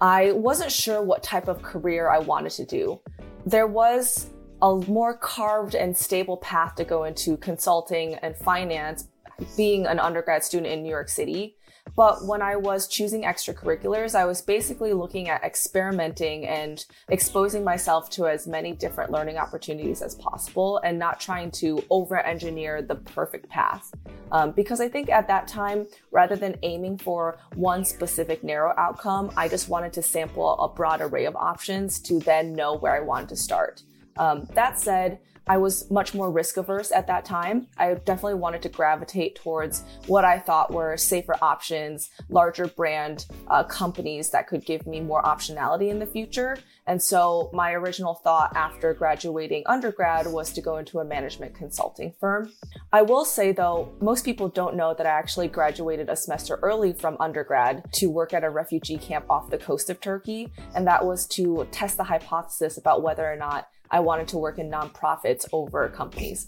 I 0.00 0.32
wasn't 0.32 0.72
sure 0.72 1.02
what 1.02 1.22
type 1.22 1.46
of 1.46 1.62
career 1.62 2.08
I 2.08 2.18
wanted 2.18 2.52
to 2.52 2.64
do. 2.64 3.00
There 3.46 3.66
was 3.66 4.30
a 4.62 4.74
more 4.74 5.16
carved 5.16 5.74
and 5.74 5.96
stable 5.96 6.38
path 6.38 6.74
to 6.76 6.84
go 6.84 7.04
into 7.04 7.36
consulting 7.36 8.14
and 8.16 8.36
finance, 8.36 9.08
being 9.56 9.86
an 9.86 9.98
undergrad 9.98 10.44
student 10.44 10.72
in 10.72 10.82
New 10.82 10.90
York 10.90 11.08
City. 11.08 11.56
But 11.96 12.24
when 12.24 12.42
I 12.42 12.56
was 12.56 12.88
choosing 12.88 13.22
extracurriculars, 13.22 14.14
I 14.14 14.24
was 14.24 14.42
basically 14.42 14.92
looking 14.92 15.28
at 15.28 15.42
experimenting 15.42 16.46
and 16.46 16.84
exposing 17.08 17.64
myself 17.64 18.10
to 18.10 18.26
as 18.26 18.46
many 18.46 18.72
different 18.72 19.10
learning 19.10 19.38
opportunities 19.38 20.02
as 20.02 20.14
possible 20.14 20.78
and 20.78 20.98
not 20.98 21.20
trying 21.20 21.50
to 21.52 21.84
over 21.90 22.18
engineer 22.18 22.82
the 22.82 22.94
perfect 22.94 23.48
path. 23.48 23.92
Um, 24.32 24.52
because 24.52 24.80
I 24.80 24.88
think 24.88 25.10
at 25.10 25.26
that 25.28 25.48
time, 25.48 25.86
rather 26.10 26.36
than 26.36 26.56
aiming 26.62 26.98
for 26.98 27.38
one 27.54 27.84
specific 27.84 28.44
narrow 28.44 28.72
outcome, 28.76 29.32
I 29.36 29.48
just 29.48 29.68
wanted 29.68 29.92
to 29.94 30.02
sample 30.02 30.58
a 30.58 30.68
broad 30.68 31.00
array 31.00 31.24
of 31.24 31.36
options 31.36 32.00
to 32.02 32.20
then 32.20 32.54
know 32.54 32.76
where 32.76 32.94
I 32.94 33.00
wanted 33.00 33.28
to 33.30 33.36
start. 33.36 33.82
Um, 34.16 34.46
that 34.54 34.78
said, 34.78 35.18
I 35.50 35.56
was 35.56 35.90
much 35.90 36.14
more 36.14 36.30
risk 36.30 36.58
averse 36.58 36.92
at 36.92 37.08
that 37.08 37.24
time. 37.24 37.66
I 37.76 37.94
definitely 37.94 38.34
wanted 38.34 38.62
to 38.62 38.68
gravitate 38.68 39.34
towards 39.34 39.82
what 40.06 40.24
I 40.24 40.38
thought 40.38 40.72
were 40.72 40.96
safer 40.96 41.34
options, 41.42 42.08
larger 42.28 42.68
brand 42.68 43.26
uh, 43.48 43.64
companies 43.64 44.30
that 44.30 44.46
could 44.46 44.64
give 44.64 44.86
me 44.86 45.00
more 45.00 45.20
optionality 45.24 45.90
in 45.90 45.98
the 45.98 46.06
future. 46.06 46.56
And 46.86 47.02
so 47.02 47.50
my 47.52 47.72
original 47.72 48.14
thought 48.14 48.54
after 48.54 48.94
graduating 48.94 49.64
undergrad 49.66 50.28
was 50.28 50.52
to 50.52 50.60
go 50.60 50.76
into 50.76 51.00
a 51.00 51.04
management 51.04 51.56
consulting 51.56 52.14
firm. 52.20 52.52
I 52.92 53.02
will 53.02 53.24
say 53.24 53.50
though, 53.50 53.92
most 54.00 54.24
people 54.24 54.48
don't 54.48 54.76
know 54.76 54.94
that 54.94 55.06
I 55.06 55.10
actually 55.10 55.48
graduated 55.48 56.08
a 56.08 56.14
semester 56.14 56.60
early 56.62 56.92
from 56.92 57.16
undergrad 57.18 57.92
to 57.94 58.08
work 58.08 58.32
at 58.32 58.44
a 58.44 58.50
refugee 58.50 58.98
camp 58.98 59.24
off 59.28 59.50
the 59.50 59.58
coast 59.58 59.90
of 59.90 60.00
Turkey. 60.00 60.52
And 60.76 60.86
that 60.86 61.04
was 61.04 61.26
to 61.28 61.66
test 61.72 61.96
the 61.96 62.04
hypothesis 62.04 62.78
about 62.78 63.02
whether 63.02 63.28
or 63.28 63.34
not 63.34 63.66
I 63.90 64.00
wanted 64.00 64.28
to 64.28 64.38
work 64.38 64.58
in 64.58 64.70
nonprofits 64.70 65.46
over 65.52 65.88
companies. 65.88 66.46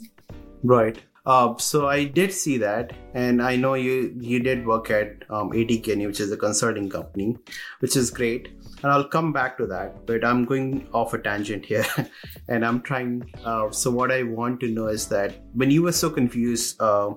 Right. 0.63 0.99
Uh, 1.25 1.57
so 1.57 1.87
I 1.87 2.05
did 2.05 2.33
see 2.33 2.59
that, 2.59 2.93
and 3.15 3.41
I 3.41 3.55
know 3.55 3.75
you 3.75 4.13
you 4.21 4.41
did 4.41 4.67
work 4.67 4.91
at 4.91 5.23
um, 5.31 5.53
ATK, 5.53 6.05
which 6.05 6.19
is 6.19 6.33
a 6.33 6.37
consulting 6.37 6.91
company, 6.91 7.37
which 7.79 7.97
is 7.97 8.11
great. 8.11 8.49
And 8.83 8.91
I'll 8.91 9.07
come 9.07 9.33
back 9.33 9.57
to 9.59 9.67
that, 9.69 10.05
but 10.05 10.25
I'm 10.25 10.45
going 10.45 10.89
off 10.93 11.15
a 11.15 11.19
tangent 11.19 11.65
here, 11.65 11.87
and 12.49 12.67
I'm 12.67 12.83
trying. 12.83 13.31
Uh, 13.45 13.71
so 13.71 13.89
what 13.93 14.11
I 14.11 14.25
want 14.25 14.59
to 14.61 14.69
know 14.69 14.89
is 14.89 15.07
that 15.09 15.37
when 15.55 15.71
you 15.71 15.83
were 15.85 15.93
so 15.93 16.11
confused 16.11 16.83
uh, 16.83 17.15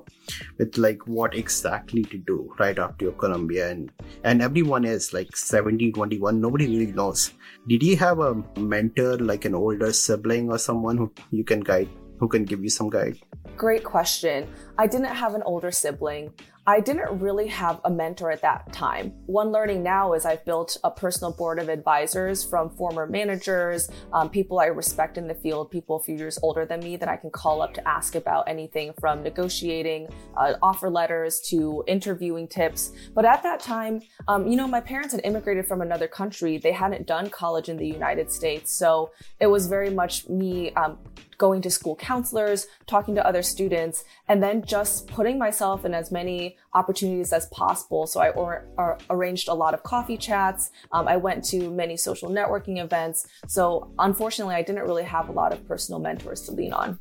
with 0.60 0.78
like 0.78 1.08
what 1.08 1.34
exactly 1.34 2.04
to 2.04 2.20
do 2.20 2.54
right 2.60 2.78
after 2.78 3.06
your 3.06 3.14
Columbia, 3.14 3.72
and 3.72 3.92
and 4.24 4.44
everyone 4.44 4.86
is 4.86 5.14
like 5.14 5.36
17, 5.36 5.94
21, 5.94 6.40
nobody 6.40 6.68
really 6.68 6.92
knows. 6.92 7.32
Did 7.68 7.82
you 7.82 7.98
have 7.98 8.20
a 8.20 8.36
mentor, 8.60 9.18
like 9.18 9.46
an 9.46 9.56
older 9.56 9.92
sibling 9.92 10.52
or 10.52 10.60
someone 10.60 10.98
who 10.98 11.12
you 11.32 11.44
can 11.44 11.62
guide? 11.62 11.90
Who 12.20 12.28
can 12.28 12.46
give 12.46 12.64
you 12.64 12.70
some 12.70 12.90
guide? 12.90 13.18
Great 13.58 13.84
question. 13.84 14.48
I 14.78 14.88
didn't 14.88 15.16
have 15.16 15.36
an 15.36 15.44
older 15.44 15.72
sibling. 15.72 16.34
I 16.68 16.80
didn't 16.80 17.20
really 17.20 17.48
have 17.48 17.80
a 17.86 17.92
mentor 17.92 18.32
at 18.32 18.42
that 18.42 18.74
time. 18.74 19.14
One 19.28 19.52
learning 19.52 19.84
now 19.84 20.14
is 20.14 20.26
I've 20.26 20.44
built 20.46 20.78
a 20.84 20.90
personal 20.90 21.32
board 21.32 21.60
of 21.60 21.70
advisors 21.70 22.44
from 22.44 22.72
former 22.72 23.06
managers, 23.06 23.88
um, 24.12 24.30
people 24.30 24.60
I 24.60 24.66
respect 24.66 25.20
in 25.20 25.28
the 25.28 25.36
field, 25.36 25.70
people 25.70 25.98
a 25.98 26.00
few 26.04 26.18
years 26.18 26.40
older 26.42 26.66
than 26.66 26.80
me 26.80 26.98
that 26.98 27.08
I 27.08 27.18
can 27.18 27.30
call 27.30 27.62
up 27.62 27.76
to 27.76 27.88
ask 27.88 28.16
about 28.16 28.50
anything 28.50 28.94
from 29.00 29.22
negotiating 29.22 30.10
uh, 30.36 30.54
offer 30.62 30.90
letters 30.90 31.40
to 31.52 31.84
interviewing 31.86 32.48
tips. 32.48 32.92
But 33.14 33.26
at 33.26 33.44
that 33.44 33.60
time, 33.60 34.02
um, 34.28 34.48
you 34.48 34.58
know, 34.58 34.68
my 34.68 34.82
parents 34.82 35.14
had 35.14 35.24
immigrated 35.24 35.68
from 35.68 35.82
another 35.82 36.08
country. 36.08 36.58
They 36.58 36.72
hadn't 36.72 37.06
done 37.06 37.30
college 37.30 37.70
in 37.70 37.78
the 37.78 37.88
United 37.88 38.32
States. 38.32 38.72
So 38.72 39.12
it 39.40 39.48
was 39.48 39.68
very 39.68 39.92
much 39.92 40.28
me 40.28 40.74
um, 40.74 40.98
going 41.38 41.62
to 41.62 41.70
school 41.70 41.96
counselors, 41.96 42.68
talking 42.88 43.16
to 43.16 43.26
other 43.26 43.44
students, 43.44 44.06
and 44.28 44.42
then 44.42 44.64
just 44.66 45.08
putting 45.08 45.38
myself 45.38 45.86
in 45.86 45.94
as 45.94 46.12
many 46.12 46.58
opportunities 46.74 47.32
as 47.32 47.46
possible. 47.48 48.08
So 48.08 48.20
I 48.20 48.30
or, 48.32 48.68
or 48.78 48.98
arranged 49.10 49.48
a 49.48 49.54
lot 49.54 49.74
of 49.74 49.84
coffee 49.84 50.18
chats. 50.18 50.72
Um, 50.92 51.08
I 51.08 51.18
went 51.18 51.44
to 51.46 51.70
many 51.70 51.98
social 51.98 52.30
networking 52.30 52.84
events. 52.84 53.28
So 53.48 53.92
unfortunately, 54.00 54.56
I 54.56 54.62
didn't 54.62 54.84
really 54.84 55.04
have 55.04 55.30
a 55.30 55.32
lot 55.32 55.54
of 55.54 55.66
personal 55.68 56.00
mentors 56.00 56.42
to 56.42 56.52
lean 56.52 56.74
on. 56.74 57.00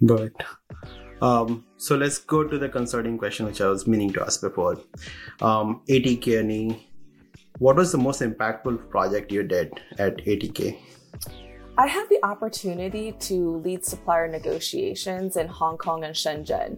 Right. 0.00 0.32
Um, 1.20 1.64
so 1.76 1.96
let's 1.96 2.18
go 2.18 2.44
to 2.44 2.58
the 2.58 2.68
concerning 2.68 3.18
question, 3.18 3.46
which 3.46 3.60
I 3.60 3.66
was 3.66 3.86
meaning 3.86 4.12
to 4.14 4.22
ask 4.22 4.40
before. 4.40 4.78
Um, 5.42 5.82
ATK, 5.88 6.80
what 7.58 7.76
was 7.76 7.92
the 7.92 7.98
most 7.98 8.22
impactful 8.22 8.88
project 8.88 9.30
you 9.30 9.42
did 9.42 9.72
at 9.98 10.16
ATK? 10.18 10.78
I 11.80 11.86
had 11.86 12.10
the 12.10 12.22
opportunity 12.22 13.12
to 13.12 13.56
lead 13.64 13.86
supplier 13.86 14.28
negotiations 14.28 15.38
in 15.38 15.48
Hong 15.48 15.78
Kong 15.78 16.04
and 16.04 16.14
Shenzhen. 16.14 16.76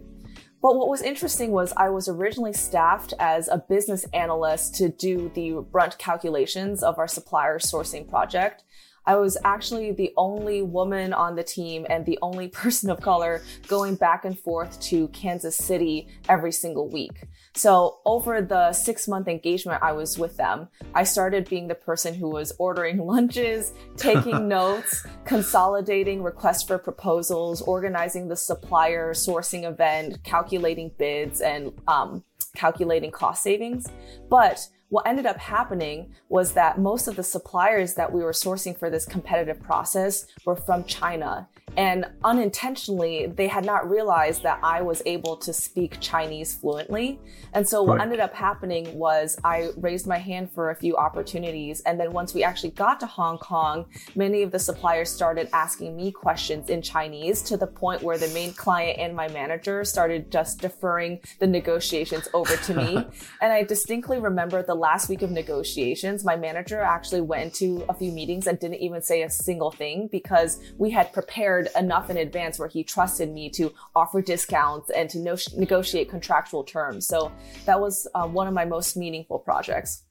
But 0.61 0.77
what 0.77 0.87
was 0.87 1.01
interesting 1.01 1.51
was 1.51 1.73
I 1.75 1.89
was 1.89 2.07
originally 2.07 2.53
staffed 2.53 3.13
as 3.19 3.49
a 3.49 3.57
business 3.57 4.05
analyst 4.13 4.75
to 4.75 4.87
do 4.87 5.29
the 5.35 5.65
brunt 5.69 5.97
calculations 5.97 6.83
of 6.83 6.99
our 6.99 7.09
supplier 7.09 7.59
sourcing 7.59 8.09
project. 8.09 8.63
I 9.05 9.17
was 9.17 9.35
actually 9.43 9.91
the 9.91 10.13
only 10.15 10.61
woman 10.61 11.11
on 11.11 11.35
the 11.35 11.43
team 11.43 11.85
and 11.89 12.05
the 12.05 12.17
only 12.21 12.47
person 12.61 12.89
of 12.89 13.01
color 13.01 13.41
going 13.67 13.95
back 13.95 14.23
and 14.23 14.39
forth 14.39 14.79
to 14.83 15.09
Kansas 15.09 15.57
City 15.57 16.07
every 16.29 16.53
single 16.53 16.87
week. 16.87 17.25
So 17.55 17.99
over 18.05 18.41
the 18.41 18.73
six 18.73 19.07
month 19.07 19.27
engagement 19.27 19.83
I 19.83 19.91
was 19.91 20.17
with 20.17 20.37
them, 20.37 20.69
I 20.95 21.03
started 21.03 21.49
being 21.49 21.67
the 21.67 21.75
person 21.75 22.13
who 22.13 22.29
was 22.29 22.51
ordering 22.57 22.97
lunches, 23.05 23.73
taking 23.95 24.47
notes, 24.47 25.05
consolidating 25.25 26.23
requests 26.23 26.63
for 26.63 26.77
proposals, 26.77 27.61
organizing 27.61 28.27
the 28.27 28.35
supplier 28.35 29.13
sourcing 29.13 29.69
event, 29.69 30.23
calculating 30.23 30.91
bids, 30.97 31.41
and 31.41 31.73
um, 31.87 32.23
calculating 32.55 33.11
cost 33.11 33.43
savings. 33.43 33.87
But 34.29 34.67
what 34.93 35.07
ended 35.07 35.25
up 35.25 35.39
happening 35.39 36.13
was 36.29 36.53
that 36.53 36.77
most 36.77 37.07
of 37.07 37.15
the 37.15 37.23
suppliers 37.23 37.95
that 37.95 38.13
we 38.13 38.21
were 38.21 38.31
sourcing 38.31 38.77
for 38.77 38.91
this 38.91 39.07
competitive 39.07 39.59
process 39.59 40.27
were 40.45 40.55
from 40.55 40.83
China. 40.83 41.47
And 41.75 42.05
unintentionally, 42.23 43.25
they 43.25 43.47
had 43.47 43.65
not 43.65 43.89
realized 43.89 44.43
that 44.43 44.59
I 44.61 44.81
was 44.81 45.01
able 45.07 45.35
to 45.37 45.51
speak 45.51 45.99
Chinese 45.99 46.53
fluently. 46.53 47.19
And 47.53 47.67
so 47.67 47.81
what 47.81 47.97
right. 47.97 48.03
ended 48.03 48.19
up 48.19 48.33
happening 48.33 48.95
was 48.95 49.37
I 49.43 49.69
raised 49.77 50.05
my 50.05 50.19
hand 50.19 50.51
for 50.51 50.69
a 50.69 50.75
few 50.75 50.95
opportunities. 50.95 51.81
And 51.81 51.99
then 51.99 52.11
once 52.11 52.35
we 52.35 52.43
actually 52.43 52.71
got 52.71 52.99
to 52.99 53.07
Hong 53.07 53.39
Kong, 53.39 53.85
many 54.15 54.43
of 54.43 54.51
the 54.51 54.59
suppliers 54.59 55.09
started 55.09 55.49
asking 55.51 55.95
me 55.95 56.11
questions 56.11 56.69
in 56.69 56.83
Chinese 56.83 57.41
to 57.43 57.57
the 57.57 57.65
point 57.65 58.03
where 58.03 58.19
the 58.19 58.27
main 58.29 58.53
client 58.53 58.99
and 58.99 59.15
my 59.15 59.27
manager 59.29 59.83
started 59.83 60.31
just 60.31 60.61
deferring 60.61 61.19
the 61.39 61.47
negotiations 61.47 62.27
over 62.35 62.55
to 62.55 62.75
me. 62.75 62.97
and 63.41 63.51
I 63.51 63.63
distinctly 63.63 64.19
remember 64.19 64.61
the 64.61 64.75
last 64.87 65.09
week 65.11 65.21
of 65.21 65.31
negotiations, 65.31 66.17
my 66.31 66.37
manager 66.47 66.79
actually 66.97 67.21
went 67.21 67.49
to 67.61 67.67
a 67.89 67.93
few 67.93 68.11
meetings 68.11 68.47
and 68.47 68.59
didn't 68.59 68.81
even 68.87 69.01
say 69.01 69.23
a 69.23 69.29
single 69.29 69.71
thing 69.71 70.09
because 70.11 70.51
we 70.77 70.89
had 70.91 71.11
prepared 71.13 71.53
prepared 71.63 71.67
enough 71.83 72.09
in 72.09 72.17
advance 72.17 72.59
where 72.59 72.67
he 72.67 72.83
trusted 72.83 73.31
me 73.31 73.49
to 73.49 73.71
offer 73.95 74.21
discounts 74.21 74.89
and 74.89 75.09
to 75.09 75.19
no- 75.19 75.37
negotiate 75.57 76.09
contractual 76.09 76.63
terms. 76.63 77.07
So 77.07 77.31
that 77.65 77.79
was 77.79 78.07
uh, 78.15 78.27
one 78.27 78.47
of 78.47 78.53
my 78.53 78.65
most 78.65 78.95
meaningful 78.95 79.39
projects. 79.39 80.03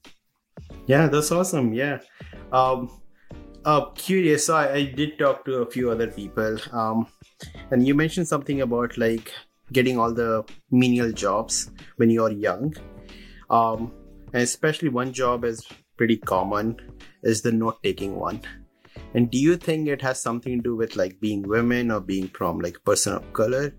Yeah, 0.87 1.09
that's 1.09 1.31
awesome. 1.31 1.73
Yeah. 1.73 1.99
Um, 2.53 2.91
uh, 3.65 3.91
curious. 3.91 4.47
So 4.47 4.57
I, 4.57 4.73
I 4.73 4.85
did 4.85 5.19
talk 5.19 5.45
to 5.45 5.63
a 5.63 5.71
few 5.71 5.91
other 5.91 6.09
people, 6.09 6.59
um, 6.73 7.07
and 7.71 7.87
you 7.87 7.95
mentioned 7.95 8.29
something 8.29 8.61
about 8.61 8.99
like 8.99 9.33
getting 9.73 9.99
all 9.99 10.13
the 10.13 10.45
menial 10.71 11.13
jobs 11.13 11.71
when 11.97 12.11
you're 12.11 12.31
young. 12.31 12.75
Um, 13.49 13.93
and 14.33 14.43
especially 14.43 14.89
one 14.89 15.13
job 15.13 15.45
is 15.45 15.67
pretty 15.97 16.17
common 16.17 16.77
is 17.23 17.43
the 17.43 17.53
note 17.53 17.83
taking 17.83 18.17
one 18.17 18.41
and 19.15 19.31
do 19.31 19.39
you 19.39 19.57
think 19.57 19.89
it 19.89 20.01
has 20.03 20.21
something 20.21 20.59
to 20.59 20.63
do 20.63 20.77
with 20.77 20.97
like 20.97 21.21
being 21.21 21.43
women 21.43 21.91
or 21.91 22.01
being 22.01 22.29
from 22.29 22.61
like 22.61 22.83
person 22.85 23.15
of 23.15 23.33
color? 23.33 23.75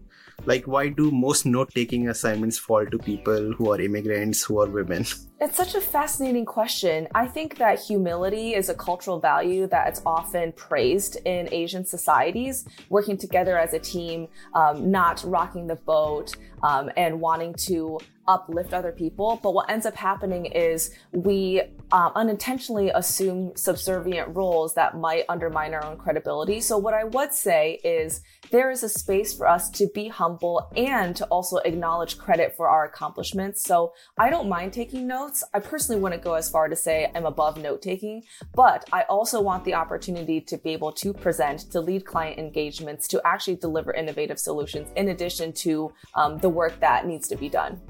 Like, 0.46 0.66
why 0.66 0.90
do 0.90 1.12
most 1.12 1.46
note 1.46 1.72
taking 1.74 2.10
assignments 2.10 2.58
fall 2.58 2.86
to 2.86 2.98
people 2.98 3.54
who 3.54 3.72
are 3.72 3.80
immigrants, 3.80 4.44
who 4.44 4.62
are 4.62 4.70
women? 4.70 5.06
It's 5.42 5.58
such 5.58 5.76
a 5.76 5.82
fascinating 5.82 6.46
question. 6.46 7.08
I 7.14 7.28
think 7.28 7.58
that 7.58 7.80
humility 7.80 8.54
is 8.54 8.70
a 8.70 8.74
cultural 8.74 9.20
value 9.20 9.68
that's 9.68 10.02
often 10.06 10.54
praised 10.54 11.18
in 11.26 11.50
Asian 11.52 11.86
societies, 11.86 12.66
working 12.90 13.18
together 13.18 13.58
as 13.58 13.74
a 13.74 13.80
team, 13.80 14.28
um, 14.54 14.90
not 14.90 15.22
rocking 15.26 15.68
the 15.68 15.76
boat, 15.76 16.36
um, 16.62 16.90
and 16.96 17.20
wanting 17.20 17.54
to 17.54 18.00
uplift 18.28 18.74
other 18.74 18.92
people. 18.92 19.40
But 19.44 19.54
what 19.54 19.70
ends 19.70 19.86
up 19.86 19.96
happening 19.96 20.46
is 20.46 20.96
we 21.12 21.62
um, 21.92 22.12
unintentionally 22.16 22.90
assume 22.90 23.52
subservient 23.56 24.36
roles 24.36 24.74
that 24.76 24.98
might 24.98 25.26
undermine 25.28 25.74
our 25.74 25.84
own 25.84 25.98
credibility. 25.98 26.62
So 26.62 26.78
what 26.78 26.94
I 26.94 27.04
would 27.04 27.34
say 27.34 27.82
is 27.84 28.22
there 28.50 28.72
is 28.72 28.84
a 28.84 28.90
space 28.90 29.34
for 29.34 29.48
us 29.48 29.70
to 29.72 29.88
be 29.94 30.08
humble 30.08 30.70
and 30.76 31.16
to 31.18 31.26
also 31.26 31.58
acknowledge 31.58 32.18
credit 32.18 32.56
for 32.56 32.70
our 32.70 32.86
accomplishments. 32.86 33.64
So 33.64 33.94
I 34.18 34.30
don't 34.30 34.48
mind 34.48 34.72
taking 34.74 35.08
notes. 35.08 35.23
I 35.54 35.60
personally 35.60 36.02
wouldn't 36.02 36.24
go 36.24 36.34
as 36.34 36.50
far 36.50 36.68
to 36.68 36.76
say 36.76 37.12
I'm 37.14 37.26
above 37.26 37.58
note 37.58 37.82
taking, 37.82 38.24
but 38.54 38.88
I 38.92 39.04
also 39.04 39.42
want 39.42 39.66
the 39.66 39.74
opportunity 39.74 40.42
to 40.42 40.58
be 40.58 40.72
able 40.72 40.92
to 40.94 41.14
present, 41.14 41.72
to 41.72 41.82
lead 41.82 42.06
client 42.06 42.40
engagements, 42.40 43.08
to 43.10 43.22
actually 43.26 43.58
deliver 43.58 43.94
innovative 43.94 44.40
solutions 44.40 44.90
in 44.96 45.10
addition 45.10 45.54
to 45.54 45.92
um, 46.16 46.38
the 46.40 46.50
work 46.50 46.80
that 46.80 47.06
needs 47.06 47.28
to 47.30 47.36
be 47.36 47.50
done. 47.50 47.82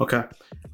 Okay. 0.00 0.22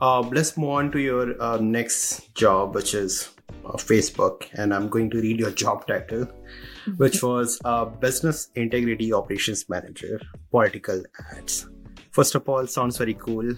Uh, 0.01 0.21
let's 0.21 0.57
move 0.57 0.71
on 0.71 0.93
to 0.93 1.01
your 1.01 1.41
uh, 1.43 1.57
next 1.57 2.33
job, 2.35 2.75
which 2.75 2.95
is 2.95 3.31
uh, 3.65 3.73
Facebook. 3.73 4.45
And 4.55 4.73
I'm 4.73 4.89
going 4.89 5.11
to 5.11 5.21
read 5.21 5.41
your 5.41 5.51
job 5.51 5.87
title, 5.87 6.29
which 6.97 7.23
was 7.23 7.61
uh, 7.65 7.87
Business 7.87 8.49
Integrity 8.55 9.13
Operations 9.13 9.69
Manager, 9.69 10.21
Political 10.51 11.03
Ads. 11.33 11.69
First 12.13 12.35
of 12.35 12.49
all, 12.49 12.67
sounds 12.67 12.99
very 12.99 13.15
cool. 13.15 13.55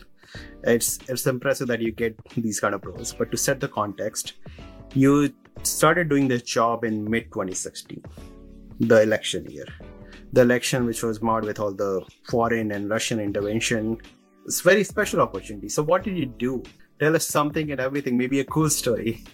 It's 0.65 0.99
it's 1.09 1.27
impressive 1.27 1.69
that 1.69 1.81
you 1.81 1.93
get 1.93 2.17
these 2.35 2.61
kind 2.61 2.75
of 2.75 2.85
roles. 2.85 3.13
But 3.15 3.31
to 3.33 3.37
set 3.37 3.61
the 3.61 3.69
context, 3.69 4.35
you 4.95 5.33
started 5.63 6.09
doing 6.09 6.29
this 6.29 6.43
job 6.43 6.85
in 6.85 7.09
mid 7.11 7.25
2016, 7.33 8.03
the 8.81 9.03
election 9.03 9.47
year. 9.51 9.67
the 10.33 10.43
election, 10.43 10.85
which 10.87 11.03
was 11.03 11.23
marred 11.23 11.45
with 11.45 11.59
all 11.59 11.73
the 11.73 12.03
foreign 12.31 12.73
and 12.73 12.91
Russian 12.91 13.21
intervention. 13.21 13.99
It's 14.47 14.61
very 14.61 14.85
special 14.85 15.21
opportunity. 15.21 15.69
So, 15.69 15.83
what 15.83 16.05
did 16.05 16.17
you 16.17 16.27
do? 16.27 16.63
Tell 17.01 17.15
us 17.17 17.27
something 17.27 17.71
and 17.71 17.81
everything, 17.81 18.17
maybe 18.19 18.41
a 18.41 18.45
cool 18.45 18.71
story. 18.71 19.25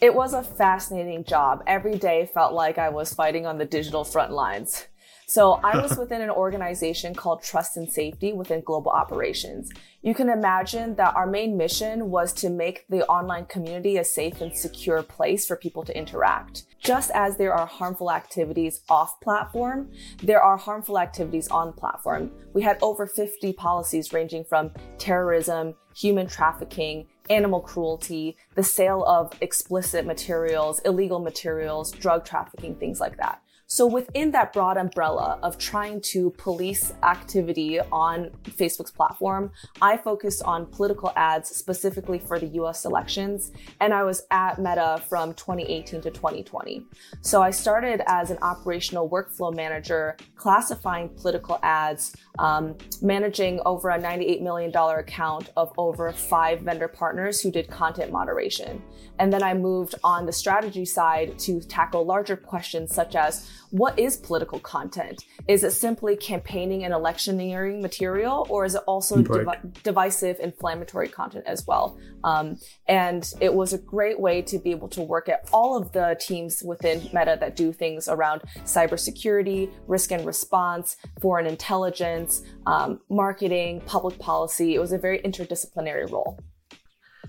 It 0.00 0.14
was 0.14 0.34
a 0.34 0.42
fascinating 0.42 1.24
job. 1.24 1.62
Every 1.66 1.96
day 1.98 2.30
felt 2.34 2.52
like 2.52 2.78
I 2.78 2.88
was 2.88 3.14
fighting 3.14 3.46
on 3.46 3.58
the 3.58 3.64
digital 3.64 4.04
front 4.04 4.32
lines. 4.32 4.86
So 5.26 5.60
I 5.64 5.80
was 5.80 5.96
within 5.98 6.20
an 6.20 6.30
organization 6.30 7.14
called 7.14 7.42
Trust 7.42 7.76
and 7.76 7.90
Safety 7.90 8.32
within 8.32 8.60
Global 8.60 8.90
Operations. 8.90 9.70
You 10.02 10.14
can 10.14 10.28
imagine 10.28 10.96
that 10.96 11.16
our 11.16 11.26
main 11.26 11.56
mission 11.56 12.10
was 12.10 12.32
to 12.34 12.50
make 12.50 12.86
the 12.88 13.06
online 13.06 13.46
community 13.46 13.96
a 13.96 14.04
safe 14.04 14.40
and 14.40 14.54
secure 14.54 15.02
place 15.02 15.46
for 15.46 15.56
people 15.56 15.82
to 15.84 15.96
interact. 15.96 16.64
Just 16.82 17.10
as 17.12 17.38
there 17.38 17.54
are 17.54 17.66
harmful 17.66 18.10
activities 18.10 18.82
off 18.90 19.18
platform, 19.20 19.90
there 20.22 20.42
are 20.42 20.58
harmful 20.58 20.98
activities 20.98 21.48
on 21.48 21.72
platform. 21.72 22.30
We 22.52 22.60
had 22.60 22.78
over 22.82 23.06
50 23.06 23.54
policies 23.54 24.12
ranging 24.12 24.44
from 24.44 24.72
terrorism, 24.98 25.74
human 25.96 26.26
trafficking, 26.26 27.06
animal 27.30 27.60
cruelty, 27.60 28.36
the 28.54 28.62
sale 28.62 29.04
of 29.04 29.32
explicit 29.40 30.04
materials, 30.04 30.80
illegal 30.80 31.18
materials, 31.18 31.90
drug 31.92 32.24
trafficking, 32.26 32.74
things 32.74 33.00
like 33.00 33.16
that. 33.16 33.40
So 33.74 33.88
within 33.88 34.30
that 34.30 34.52
broad 34.52 34.76
umbrella 34.76 35.36
of 35.42 35.58
trying 35.58 36.00
to 36.12 36.30
police 36.38 36.92
activity 37.02 37.80
on 37.80 38.30
Facebook's 38.44 38.92
platform, 38.92 39.50
I 39.82 39.96
focused 39.96 40.44
on 40.44 40.66
political 40.66 41.12
ads 41.16 41.48
specifically 41.48 42.20
for 42.20 42.38
the 42.38 42.46
US 42.60 42.84
elections, 42.84 43.50
and 43.80 43.92
I 43.92 44.04
was 44.04 44.26
at 44.30 44.60
Meta 44.60 45.02
from 45.08 45.34
2018 45.34 46.02
to 46.02 46.10
2020. 46.12 46.86
So 47.20 47.42
I 47.42 47.50
started 47.50 48.00
as 48.06 48.30
an 48.30 48.38
operational 48.42 49.10
workflow 49.10 49.52
manager, 49.52 50.16
classifying 50.36 51.08
political 51.08 51.58
ads, 51.64 52.14
um, 52.38 52.76
managing 53.02 53.60
over 53.66 53.90
a 53.90 53.98
$98 53.98 54.40
million 54.40 54.72
account 54.72 55.50
of 55.56 55.72
over 55.78 56.12
five 56.12 56.60
vendor 56.60 56.86
partners 56.86 57.40
who 57.40 57.50
did 57.50 57.68
content 57.68 58.12
moderation. 58.12 58.80
And 59.18 59.32
then 59.32 59.42
I 59.42 59.54
moved 59.54 59.96
on 60.04 60.26
the 60.26 60.32
strategy 60.32 60.84
side 60.84 61.38
to 61.40 61.60
tackle 61.60 62.04
larger 62.04 62.36
questions 62.36 62.94
such 62.94 63.14
as 63.14 63.48
what 63.74 63.98
is 63.98 64.16
political 64.16 64.60
content? 64.60 65.24
Is 65.48 65.64
it 65.64 65.72
simply 65.72 66.14
campaigning 66.14 66.84
and 66.84 66.94
electioneering 66.94 67.82
material, 67.82 68.46
or 68.48 68.64
is 68.64 68.76
it 68.76 68.82
also 68.86 69.20
right. 69.24 69.82
divisive, 69.82 70.38
inflammatory 70.38 71.08
content 71.08 71.44
as 71.48 71.66
well? 71.66 71.98
Um, 72.22 72.60
and 72.86 73.28
it 73.40 73.52
was 73.52 73.72
a 73.72 73.78
great 73.78 74.20
way 74.20 74.42
to 74.42 74.60
be 74.60 74.70
able 74.70 74.86
to 74.90 75.02
work 75.02 75.28
at 75.28 75.48
all 75.52 75.76
of 75.76 75.90
the 75.90 76.16
teams 76.20 76.62
within 76.62 77.00
Meta 77.12 77.36
that 77.40 77.56
do 77.56 77.72
things 77.72 78.06
around 78.06 78.42
cybersecurity, 78.64 79.72
risk 79.88 80.12
and 80.12 80.24
response, 80.24 80.96
foreign 81.20 81.46
intelligence, 81.46 82.42
um, 82.66 83.00
marketing, 83.10 83.80
public 83.86 84.20
policy. 84.20 84.76
It 84.76 84.78
was 84.78 84.92
a 84.92 84.98
very 84.98 85.18
interdisciplinary 85.18 86.08
role. 86.08 86.38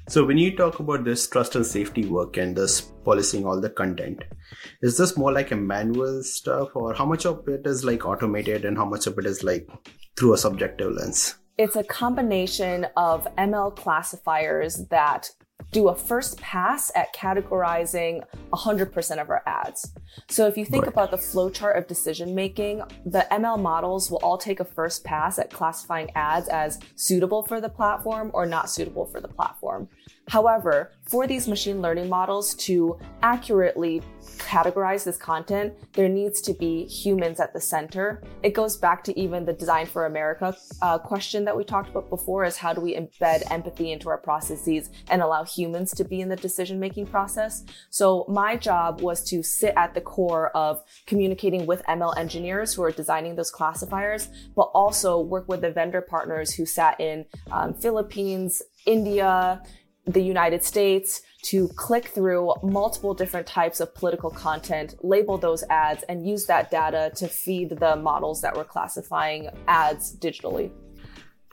So 0.08 0.24
when 0.24 0.38
you 0.38 0.56
talk 0.56 0.80
about 0.80 1.04
this 1.04 1.28
trust 1.28 1.56
and 1.56 1.66
safety 1.66 2.06
work 2.06 2.38
and 2.38 2.56
this 2.56 2.82
policing 2.82 3.44
all 3.44 3.60
the 3.60 3.72
content, 3.72 4.24
is 4.84 4.98
this 4.98 5.18
more 5.18 5.32
like 5.32 5.50
a 5.50 5.56
manual 5.56 6.22
stuff 6.22 6.76
or 6.76 6.94
how 6.94 7.06
much 7.06 7.26
of 7.26 7.48
it 7.48 7.66
is 7.66 7.84
like 7.84 8.06
automated 8.06 8.66
and 8.66 8.78
how 8.78 8.86
much 8.86 9.08
of 9.08 9.18
it 9.18 9.26
is 9.26 9.44
like 9.44 9.68
through 10.16 10.34
a 10.34 10.38
subjective 10.38 10.92
lens? 10.92 11.36
It's 11.58 11.76
a 11.76 11.84
combination 11.84 12.86
of 12.96 13.28
ML 13.38 13.76
classifiers 13.76 14.86
that 14.92 15.32
do 15.72 15.90
a 15.90 15.96
first 15.96 16.40
pass 16.40 16.92
at 16.96 17.14
categorizing 17.14 18.24
100% 18.54 19.22
of 19.22 19.30
our 19.30 19.44
ads. 19.46 19.94
So 20.30 20.48
if 20.48 20.58
you 20.58 20.66
think 20.66 20.84
right. 20.86 20.94
about 20.94 21.12
the 21.12 21.18
flowchart 21.18 21.78
of 21.78 21.88
decision 21.88 22.34
making, 22.34 22.82
the 23.06 23.28
ML 23.32 23.62
models 23.62 24.10
will 24.10 24.20
all 24.20 24.38
take 24.38 24.60
a 24.60 24.66
first 24.66 25.04
pass 25.04 25.40
at 25.40 25.52
classifying 25.52 26.10
ads 26.16 26.48
as 26.48 26.80
suitable 26.96 27.44
for 27.44 27.60
the 27.60 27.70
platform 27.70 28.32
or 28.34 28.46
not 28.46 28.70
suitable 28.70 29.06
for 29.06 29.20
the 29.20 29.28
platform. 29.28 29.90
However, 30.28 30.92
for 31.04 31.28
these 31.28 31.48
machine 31.48 31.82
learning 31.82 32.10
models 32.10 32.56
to 32.56 32.98
accurately 33.22 34.02
categorize 34.38 35.04
this 35.04 35.18
content, 35.18 35.74
there 35.94 36.10
needs 36.10 36.42
to 36.42 36.54
be 36.54 36.86
humans 36.86 37.40
at 37.40 37.54
the 37.54 37.62
center. 37.62 38.24
It 38.42 38.54
goes 38.54 38.76
back 38.76 39.04
to 39.04 39.20
even 39.20 39.46
the 39.46 39.54
Design 39.54 39.86
for 39.86 40.08
America 40.08 40.56
uh, 40.82 40.98
question 40.98 41.46
that 41.46 41.56
we 41.56 41.64
talked 41.64 41.90
about 41.90 42.10
before 42.10 42.44
is 42.44 42.58
how 42.58 42.74
do 42.74 42.82
we 42.82 42.96
embed 42.96 43.44
empathy 43.52 43.92
into 43.92 44.10
our 44.10 44.18
processes 44.18 44.90
and 45.10 45.22
allow 45.22 45.44
humans 45.56 45.92
to 45.96 46.04
be 46.04 46.22
in 46.22 46.30
the 46.30 46.36
decision 46.36 46.80
making 46.80 47.08
process? 47.08 47.64
So 47.90 48.26
my 48.28 48.58
job 48.58 49.02
was 49.02 49.24
to 49.30 49.44
sit 49.44 49.74
at 49.76 49.94
the 49.94 50.02
core 50.02 50.50
of 50.56 50.84
communicating 51.06 51.66
with 51.66 51.84
ML 51.84 52.18
engineers 52.18 52.74
who 52.74 52.84
are 52.84 52.92
designing 52.92 53.36
those 53.36 53.52
classifiers, 53.52 54.30
but 54.56 54.70
also 54.74 55.20
work 55.20 55.48
with 55.48 55.62
the 55.62 55.72
vendor 55.72 56.02
partners 56.02 56.54
who 56.54 56.66
sat 56.66 57.00
in 57.00 57.26
um, 57.52 57.74
Philippines, 57.74 58.62
India, 58.86 59.62
the 60.06 60.22
United 60.22 60.64
States 60.64 61.22
to 61.44 61.68
click 61.70 62.08
through 62.08 62.54
multiple 62.64 63.14
different 63.14 63.48
types 63.48 63.80
of 63.80 63.94
political 63.96 64.30
content, 64.30 64.96
label 65.04 65.38
those 65.38 65.64
ads, 65.70 66.04
and 66.04 66.28
use 66.28 66.46
that 66.46 66.72
data 66.72 67.12
to 67.16 67.28
feed 67.28 67.70
the 67.80 67.96
models 67.96 68.42
that 68.42 68.56
were 68.56 68.64
classifying 68.64 69.50
ads 69.68 70.16
digitally. 70.18 70.72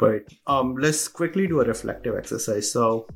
Right. 0.01 0.23
Um, 0.47 0.75
let's 0.77 1.07
quickly 1.07 1.47
do 1.47 1.61
a 1.61 1.65
reflective 1.65 2.17
exercise. 2.17 2.73
So, 2.73 3.07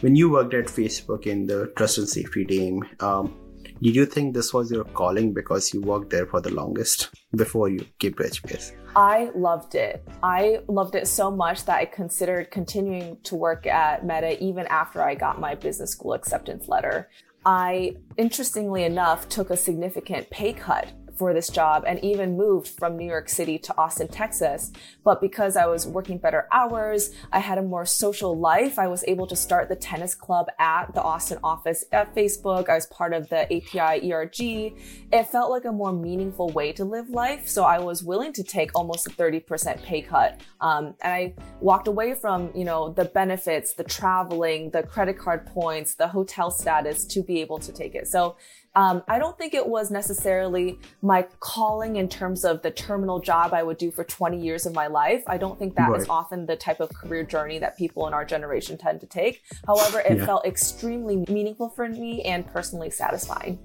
when 0.00 0.14
you 0.14 0.30
worked 0.30 0.52
at 0.54 0.66
Facebook 0.66 1.26
in 1.26 1.46
the 1.46 1.72
trust 1.76 1.98
and 1.98 2.08
safety 2.08 2.44
team, 2.44 2.84
um, 3.00 3.34
did 3.82 3.96
you 3.96 4.06
think 4.06 4.34
this 4.34 4.52
was 4.52 4.70
your 4.70 4.84
calling 4.84 5.32
because 5.32 5.74
you 5.74 5.80
worked 5.80 6.10
there 6.10 6.26
for 6.26 6.40
the 6.40 6.50
longest 6.50 7.10
before 7.34 7.68
you 7.68 7.86
came 7.98 8.14
to? 8.14 8.72
I 8.96 9.30
loved 9.34 9.74
it. 9.74 10.06
I 10.22 10.60
loved 10.68 10.94
it 10.94 11.08
so 11.08 11.30
much 11.30 11.64
that 11.64 11.78
I 11.78 11.84
considered 11.84 12.50
continuing 12.50 13.18
to 13.24 13.34
work 13.34 13.66
at 13.66 14.06
Meta 14.06 14.42
even 14.42 14.66
after 14.68 15.02
I 15.02 15.14
got 15.14 15.40
my 15.40 15.54
business 15.54 15.90
school 15.90 16.12
acceptance 16.12 16.68
letter. 16.68 17.10
I, 17.44 17.96
interestingly 18.16 18.84
enough, 18.84 19.28
took 19.28 19.50
a 19.50 19.56
significant 19.56 20.30
pay 20.30 20.52
cut 20.52 20.92
for 21.16 21.32
this 21.32 21.48
job 21.48 21.84
and 21.86 22.02
even 22.04 22.36
moved 22.36 22.68
from 22.68 22.96
New 22.96 23.06
York 23.06 23.28
City 23.28 23.58
to 23.58 23.76
Austin, 23.78 24.08
Texas. 24.08 24.72
But 25.04 25.20
because 25.20 25.56
I 25.56 25.66
was 25.66 25.86
working 25.86 26.18
better 26.18 26.48
hours, 26.52 27.10
I 27.32 27.38
had 27.38 27.58
a 27.58 27.62
more 27.62 27.86
social 27.86 28.38
life. 28.38 28.78
I 28.78 28.88
was 28.88 29.04
able 29.06 29.26
to 29.28 29.36
start 29.36 29.68
the 29.68 29.76
tennis 29.76 30.14
club 30.14 30.48
at 30.58 30.94
the 30.94 31.02
Austin 31.02 31.38
office 31.44 31.84
at 31.92 32.14
Facebook. 32.14 32.68
I 32.68 32.74
was 32.74 32.86
part 32.86 33.12
of 33.12 33.28
the 33.28 33.42
API 33.44 34.12
ERG. 34.12 34.40
It 34.40 35.26
felt 35.28 35.50
like 35.50 35.64
a 35.64 35.72
more 35.72 35.92
meaningful 35.92 36.48
way 36.50 36.72
to 36.72 36.84
live 36.84 37.10
life. 37.10 37.48
So 37.48 37.64
I 37.64 37.78
was 37.78 38.02
willing 38.02 38.32
to 38.34 38.42
take 38.42 38.70
almost 38.74 39.06
a 39.06 39.10
30% 39.10 39.82
pay 39.82 40.02
cut. 40.02 40.40
Um, 40.60 40.94
and 41.00 41.12
I 41.12 41.34
walked 41.60 41.88
away 41.88 42.14
from, 42.14 42.50
you 42.54 42.64
know, 42.64 42.92
the 42.92 43.04
benefits, 43.04 43.74
the 43.74 43.84
traveling, 43.84 44.70
the 44.70 44.82
credit 44.82 45.18
card 45.18 45.46
points, 45.46 45.94
the 45.94 46.08
hotel 46.08 46.50
status 46.50 47.04
to 47.06 47.22
be 47.22 47.40
able 47.40 47.58
to 47.58 47.72
take 47.72 47.94
it. 47.94 48.08
So 48.08 48.36
um, 48.76 49.02
I 49.06 49.18
don't 49.18 49.38
think 49.38 49.54
it 49.54 49.66
was 49.66 49.90
necessarily 49.90 50.80
my 51.00 51.22
calling 51.38 51.96
in 51.96 52.08
terms 52.08 52.44
of 52.44 52.62
the 52.62 52.70
terminal 52.70 53.20
job 53.20 53.54
I 53.54 53.62
would 53.62 53.78
do 53.78 53.90
for 53.90 54.02
20 54.02 54.40
years 54.40 54.66
of 54.66 54.74
my 54.74 54.88
life. 54.88 55.22
I 55.28 55.38
don't 55.38 55.58
think 55.58 55.76
that 55.76 55.90
right. 55.90 56.00
is 56.00 56.08
often 56.08 56.46
the 56.46 56.56
type 56.56 56.80
of 56.80 56.92
career 56.92 57.22
journey 57.22 57.58
that 57.60 57.76
people 57.78 58.06
in 58.08 58.14
our 58.14 58.24
generation 58.24 58.76
tend 58.76 59.00
to 59.00 59.06
take. 59.06 59.42
However, 59.66 60.00
it 60.00 60.18
yeah. 60.18 60.26
felt 60.26 60.44
extremely 60.44 61.24
meaningful 61.28 61.68
for 61.68 61.88
me 61.88 62.22
and 62.22 62.46
personally 62.46 62.90
satisfying. 62.90 63.60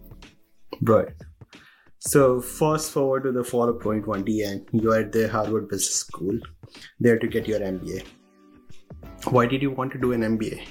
Right. 0.82 1.10
So, 2.02 2.40
fast 2.40 2.92
forward 2.92 3.24
to 3.24 3.32
the 3.32 3.44
fall 3.44 3.68
of 3.68 3.78
2020, 3.80 4.42
and 4.44 4.66
you're 4.72 5.00
at 5.00 5.12
the 5.12 5.28
Harvard 5.28 5.68
Business 5.68 5.96
School 5.96 6.40
there 7.00 7.20
to 7.20 7.28
get 7.28 7.46
your 7.46 7.60
MBA. 7.60 8.06
Why 9.26 9.48
did 9.48 9.62
you 9.62 9.72
want 9.72 9.92
to 9.94 9.98
do 9.98 10.14
an 10.14 10.22
MBA? 10.22 10.66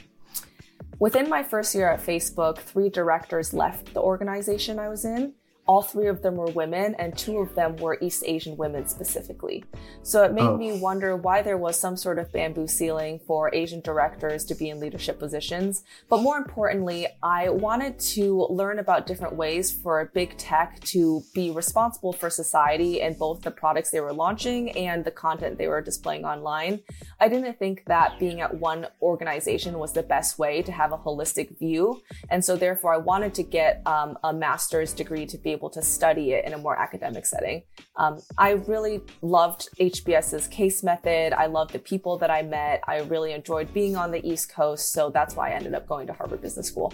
Within 1.00 1.28
my 1.28 1.44
first 1.44 1.76
year 1.76 1.88
at 1.88 2.04
Facebook, 2.04 2.58
three 2.58 2.88
directors 2.88 3.54
left 3.54 3.94
the 3.94 4.00
organization 4.00 4.80
I 4.80 4.88
was 4.88 5.04
in. 5.04 5.34
All 5.68 5.82
three 5.82 6.08
of 6.08 6.22
them 6.22 6.36
were 6.36 6.46
women, 6.46 6.96
and 6.98 7.16
two 7.16 7.38
of 7.38 7.54
them 7.54 7.76
were 7.76 7.98
East 8.00 8.24
Asian 8.26 8.56
women 8.56 8.88
specifically. 8.88 9.64
So 10.02 10.24
it 10.24 10.32
made 10.32 10.42
oh. 10.42 10.56
me 10.56 10.80
wonder 10.80 11.14
why 11.14 11.42
there 11.42 11.58
was 11.58 11.78
some 11.78 11.94
sort 11.94 12.18
of 12.18 12.32
bamboo 12.32 12.66
ceiling 12.66 13.20
for 13.26 13.54
Asian 13.54 13.82
directors 13.82 14.46
to 14.46 14.54
be 14.54 14.70
in 14.70 14.80
leadership 14.80 15.18
positions. 15.18 15.84
But 16.08 16.22
more 16.22 16.38
importantly, 16.38 17.06
I 17.22 17.50
wanted 17.50 17.98
to 18.14 18.46
learn 18.48 18.78
about 18.78 19.06
different 19.06 19.36
ways 19.36 19.70
for 19.70 20.10
big 20.14 20.38
tech 20.38 20.80
to 20.80 21.22
be 21.34 21.50
responsible 21.50 22.14
for 22.14 22.30
society 22.30 23.02
in 23.02 23.12
both 23.12 23.42
the 23.42 23.50
products 23.50 23.90
they 23.90 24.00
were 24.00 24.14
launching 24.14 24.70
and 24.70 25.04
the 25.04 25.10
content 25.10 25.58
they 25.58 25.68
were 25.68 25.82
displaying 25.82 26.24
online. 26.24 26.80
I 27.20 27.28
didn't 27.28 27.58
think 27.58 27.84
that 27.86 28.18
being 28.18 28.40
at 28.40 28.54
one 28.54 28.86
organization 29.02 29.78
was 29.78 29.92
the 29.92 30.02
best 30.02 30.38
way 30.38 30.62
to 30.62 30.72
have 30.72 30.92
a 30.92 30.98
holistic 30.98 31.58
view. 31.58 32.00
And 32.30 32.42
so 32.42 32.56
therefore, 32.56 32.94
I 32.94 32.98
wanted 32.98 33.34
to 33.34 33.42
get 33.42 33.82
um, 33.84 34.16
a 34.24 34.32
master's 34.32 34.94
degree 34.94 35.26
to 35.26 35.36
be 35.36 35.57
able 35.58 35.70
to 35.70 35.82
study 35.82 36.32
it 36.32 36.44
in 36.46 36.52
a 36.54 36.58
more 36.58 36.76
academic 36.86 37.26
setting. 37.26 37.62
Um, 37.96 38.20
I 38.36 38.50
really 38.72 39.00
loved 39.22 39.68
HBS's 39.80 40.46
case 40.48 40.82
method. 40.82 41.32
I 41.32 41.46
loved 41.46 41.72
the 41.72 41.80
people 41.80 42.16
that 42.18 42.30
I 42.30 42.42
met. 42.42 42.82
I 42.86 43.00
really 43.14 43.32
enjoyed 43.32 43.72
being 43.74 43.96
on 43.96 44.12
the 44.12 44.22
East 44.30 44.52
Coast. 44.52 44.92
So 44.92 45.10
that's 45.10 45.34
why 45.36 45.50
I 45.50 45.54
ended 45.54 45.74
up 45.74 45.86
going 45.86 46.06
to 46.06 46.12
Harvard 46.12 46.40
Business 46.40 46.68
School. 46.68 46.92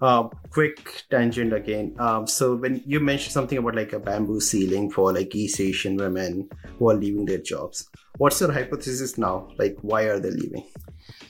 Uh, 0.00 0.28
quick 0.50 1.04
tangent 1.10 1.52
again. 1.52 1.94
Um, 1.98 2.26
so 2.26 2.56
when 2.56 2.82
you 2.84 3.00
mentioned 3.00 3.32
something 3.32 3.58
about 3.58 3.74
like 3.74 3.92
a 3.92 3.98
bamboo 3.98 4.40
ceiling 4.40 4.90
for 4.90 5.12
like 5.12 5.34
East 5.34 5.60
Asian 5.60 5.96
women 5.96 6.48
who 6.78 6.90
are 6.90 6.94
leaving 6.94 7.24
their 7.24 7.38
jobs, 7.38 7.88
what's 8.18 8.40
your 8.40 8.52
hypothesis 8.52 9.16
now? 9.18 9.48
Like, 9.58 9.76
why 9.82 10.02
are 10.02 10.20
they 10.20 10.30
leaving? 10.30 10.66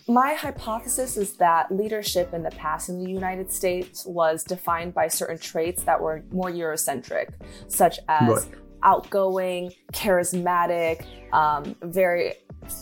My 0.06 0.34
hypothesis 0.34 1.16
is 1.16 1.36
that 1.36 1.74
leadership 1.74 2.34
in 2.34 2.42
the 2.42 2.50
past 2.50 2.90
in 2.90 3.02
the 3.02 3.10
United 3.10 3.50
States 3.50 4.04
was 4.04 4.44
defined 4.44 4.92
by 4.92 5.08
certain 5.08 5.38
traits 5.38 5.82
that 5.84 5.98
were 6.00 6.22
more 6.30 6.50
Eurocentric, 6.50 7.30
such 7.68 7.98
as 8.08 8.28
right. 8.28 8.58
outgoing, 8.82 9.72
charismatic, 9.94 11.06
um, 11.32 11.74
very 11.82 12.34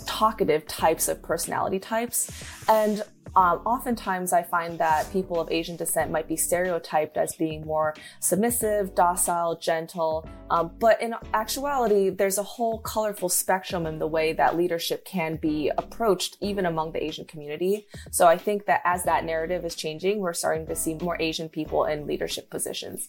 talkative 0.06 0.66
types 0.66 1.08
of 1.08 1.22
personality 1.22 1.78
types. 1.78 2.30
And 2.68 3.02
um, 3.34 3.58
oftentimes, 3.64 4.32
I 4.32 4.42
find 4.42 4.78
that 4.78 5.10
people 5.12 5.40
of 5.40 5.50
Asian 5.50 5.76
descent 5.76 6.10
might 6.10 6.28
be 6.28 6.36
stereotyped 6.36 7.16
as 7.16 7.34
being 7.34 7.64
more 7.64 7.94
submissive, 8.20 8.94
docile, 8.94 9.56
gentle. 9.56 10.28
Um, 10.50 10.72
but 10.78 11.00
in 11.00 11.14
actuality, 11.32 12.10
there's 12.10 12.38
a 12.38 12.42
whole 12.42 12.80
colorful 12.80 13.28
spectrum 13.28 13.86
in 13.86 13.98
the 13.98 14.06
way 14.06 14.32
that 14.34 14.56
leadership 14.56 15.04
can 15.04 15.36
be 15.36 15.70
approached, 15.78 16.36
even 16.40 16.66
among 16.66 16.92
the 16.92 17.02
Asian 17.02 17.24
community. 17.24 17.86
So 18.10 18.26
I 18.26 18.36
think 18.36 18.66
that 18.66 18.82
as 18.84 19.04
that 19.04 19.24
narrative 19.24 19.64
is 19.64 19.74
changing, 19.74 20.20
we're 20.20 20.34
starting 20.34 20.66
to 20.66 20.76
see 20.76 20.94
more 20.94 21.16
Asian 21.20 21.48
people 21.48 21.84
in 21.84 22.06
leadership 22.06 22.50
positions. 22.50 23.08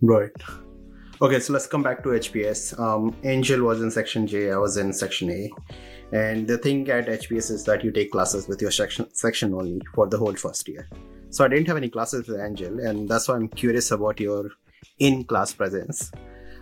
Right. 0.00 0.32
Okay, 1.22 1.38
so 1.38 1.52
let's 1.52 1.68
come 1.68 1.82
back 1.82 2.02
to 2.02 2.08
HBS. 2.08 2.78
Um, 2.78 3.16
Angel 3.22 3.62
was 3.62 3.80
in 3.80 3.90
section 3.90 4.26
J, 4.26 4.50
I 4.50 4.56
was 4.56 4.76
in 4.76 4.92
section 4.92 5.30
A. 5.30 5.50
And 6.12 6.46
the 6.46 6.58
thing 6.58 6.88
at 6.90 7.06
HBS 7.06 7.52
is 7.52 7.64
that 7.64 7.84
you 7.84 7.92
take 7.92 8.10
classes 8.10 8.48
with 8.48 8.60
your 8.60 8.72
section, 8.72 9.06
section 9.14 9.54
only 9.54 9.80
for 9.94 10.08
the 10.08 10.18
whole 10.18 10.34
first 10.34 10.66
year. 10.66 10.88
So 11.30 11.44
I 11.44 11.48
didn't 11.48 11.68
have 11.68 11.76
any 11.76 11.88
classes 11.88 12.26
with 12.26 12.40
Angel, 12.40 12.80
and 12.80 13.08
that's 13.08 13.28
why 13.28 13.36
I'm 13.36 13.48
curious 13.48 13.92
about 13.92 14.18
your 14.18 14.50
in 14.98 15.24
class 15.24 15.52
presence. 15.52 16.10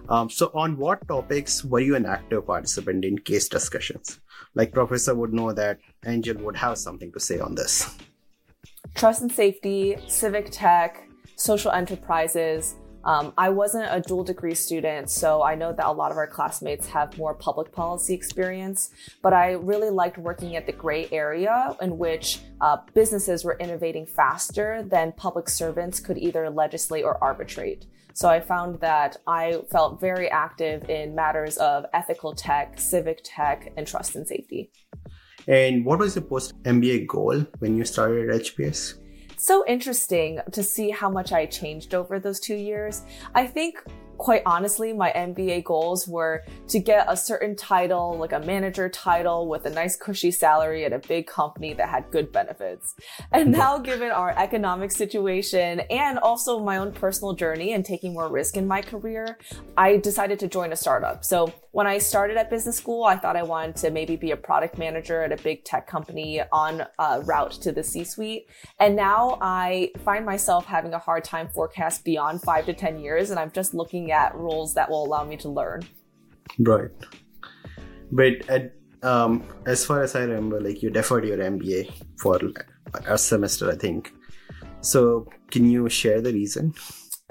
Um, 0.09 0.29
so, 0.29 0.51
on 0.55 0.77
what 0.77 1.07
topics 1.07 1.65
were 1.65 1.81
you 1.81 1.95
an 1.97 2.07
active 2.07 2.47
participant 2.47 3.05
in 3.05 3.19
case 3.19 3.49
discussions? 3.49 4.21
Like, 4.55 4.73
Professor 4.73 5.15
would 5.15 5.33
know 5.33 5.53
that 5.53 5.79
Angel 6.07 6.37
would 6.39 6.57
have 6.57 6.77
something 6.77 7.13
to 7.13 7.21
say 7.21 7.39
on 7.39 7.55
this. 7.55 7.97
Trust 8.95 9.23
and 9.23 9.33
safety, 9.33 9.97
civic 10.09 10.49
tech, 10.51 11.09
social 11.37 11.71
enterprises, 11.71 12.75
um, 13.05 13.33
I 13.37 13.49
wasn't 13.49 13.89
a 13.91 14.01
dual 14.01 14.25
degree 14.25 14.55
student, 14.55 15.11
so 15.11 15.43
I 15.43 15.55
know 15.55 15.73
that 15.73 15.87
a 15.87 15.93
lot 15.93 16.11
of 16.11 16.17
our 16.17 16.27
classmates 16.27 16.87
have 16.89 17.19
more 17.19 17.35
public 17.35 17.73
policy 17.73 18.15
experience, 18.15 18.91
but 19.23 19.33
I 19.33 19.53
really 19.53 19.91
liked 19.91 20.19
working 20.19 20.57
at 20.57 20.67
the 20.67 20.73
gray 20.73 21.09
area 21.11 21.77
in 21.81 21.99
which 21.99 22.41
uh, 22.61 22.79
businesses 22.95 23.45
were 23.45 23.57
innovating 23.59 24.07
faster 24.07 24.83
than 24.83 25.13
public 25.13 25.49
servants 25.49 26.01
could 26.01 26.19
either 26.19 26.49
legislate 26.51 27.05
or 27.05 27.23
arbitrate. 27.23 27.87
So 28.15 28.29
I 28.29 28.41
found 28.41 28.81
that 28.81 29.17
I 29.27 29.63
felt 29.71 30.01
very 30.01 30.29
active 30.29 30.89
in 30.91 31.15
matters 31.15 31.57
of 31.57 31.87
ethical 31.95 32.35
tech, 32.35 32.79
civic 32.79 33.21
tech, 33.25 33.73
and 33.77 33.87
trust 33.87 34.15
and 34.15 34.29
safety. 34.29 34.71
And 35.49 35.85
what 35.85 35.99
was 35.99 36.15
your 36.15 36.23
post 36.23 36.53
MBA 36.63 37.07
goal 37.07 37.47
when 37.59 37.77
you 37.77 37.85
started 37.85 38.31
at 38.31 38.43
HBS? 38.43 39.02
So 39.43 39.65
interesting 39.67 40.39
to 40.53 40.63
see 40.63 40.89
how 40.89 41.11
much 41.11 41.33
I 41.33 41.47
changed 41.47 41.97
over 41.97 42.21
those 42.21 42.39
two 42.39 42.55
years. 42.55 43.03
I 43.35 43.45
think 43.45 43.83
quite 44.23 44.43
honestly, 44.47 44.93
my 44.93 45.11
MBA 45.17 45.65
goals 45.65 46.07
were 46.07 46.45
to 46.69 46.79
get 46.79 47.07
a 47.09 47.17
certain 47.17 47.57
title, 47.57 48.17
like 48.17 48.31
a 48.31 48.39
manager 48.39 48.89
title 48.89 49.49
with 49.49 49.67
a 49.67 49.71
nice 49.71 49.97
cushy 49.97 50.31
salary 50.31 50.85
at 50.85 50.93
a 50.93 51.01
big 51.01 51.27
company 51.27 51.75
that 51.75 51.89
had 51.89 52.09
good 52.13 52.31
benefits. 52.31 52.95
And 53.33 53.51
now 53.51 53.79
given 53.79 54.13
our 54.13 54.31
economic 54.39 54.93
situation 54.93 55.81
and 55.91 56.21
also 56.21 56.61
my 56.61 56.77
own 56.77 56.93
personal 56.93 57.33
journey 57.33 57.73
and 57.73 57.85
taking 57.85 58.13
more 58.13 58.31
risk 58.31 58.57
in 58.57 58.69
my 58.69 58.81
career, 58.81 59.39
I 59.77 59.97
decided 59.97 60.39
to 60.39 60.47
join 60.47 60.71
a 60.71 60.77
startup. 60.77 61.25
So 61.25 61.53
when 61.73 61.89
I 61.89 61.99
started 61.99 62.37
at 62.37 62.49
business 62.49 62.77
school, 62.77 63.05
I 63.05 63.17
thought 63.17 63.35
I 63.35 63.43
wanted 63.43 63.77
to 63.77 63.91
maybe 63.91 64.15
be 64.15 64.31
a 64.31 64.37
product 64.37 64.79
manager 64.79 65.23
at 65.23 65.33
a 65.33 65.43
big 65.43 65.65
tech 65.65 65.89
company 65.89 66.41
on 66.53 66.85
a 67.01 67.23
route 67.23 67.53
to 67.63 67.73
the 67.73 67.83
C 67.83 68.05
suite. 68.05 68.47
And 68.79 68.95
now 68.95 69.39
I 69.41 69.91
find 70.05 70.25
myself 70.25 70.67
having 70.67 70.95
a 70.95 70.99
hard 70.99 71.25
time 71.25 71.49
forecast 71.49 72.05
beyond 72.05 72.43
five 72.43 72.67
to 72.67 72.73
10 72.73 73.01
years. 73.01 73.31
And 73.31 73.41
I'm 73.41 73.51
just 73.51 73.75
looking 73.75 74.12
at 74.13 74.35
roles 74.35 74.75
that 74.75 74.89
will 74.91 75.05
allow 75.05 75.25
me 75.25 75.37
to 75.39 75.49
learn. 75.49 75.83
Right. 76.59 76.91
But 78.11 78.49
at, 78.49 78.75
um, 79.03 79.45
as 79.67 79.85
far 79.85 80.03
as 80.03 80.15
I 80.15 80.21
remember, 80.21 80.61
like 80.61 80.83
you 80.83 80.91
deferred 80.91 81.25
your 81.25 81.39
MBA 81.39 81.91
for 82.21 82.39
a 83.07 83.19
semester, 83.19 83.71
I 83.71 83.77
think. 83.77 84.13
So 84.81 85.29
can 85.51 85.71
you 85.71 85.89
share 85.89 86.21
the 86.21 86.33
reason? 86.33 86.75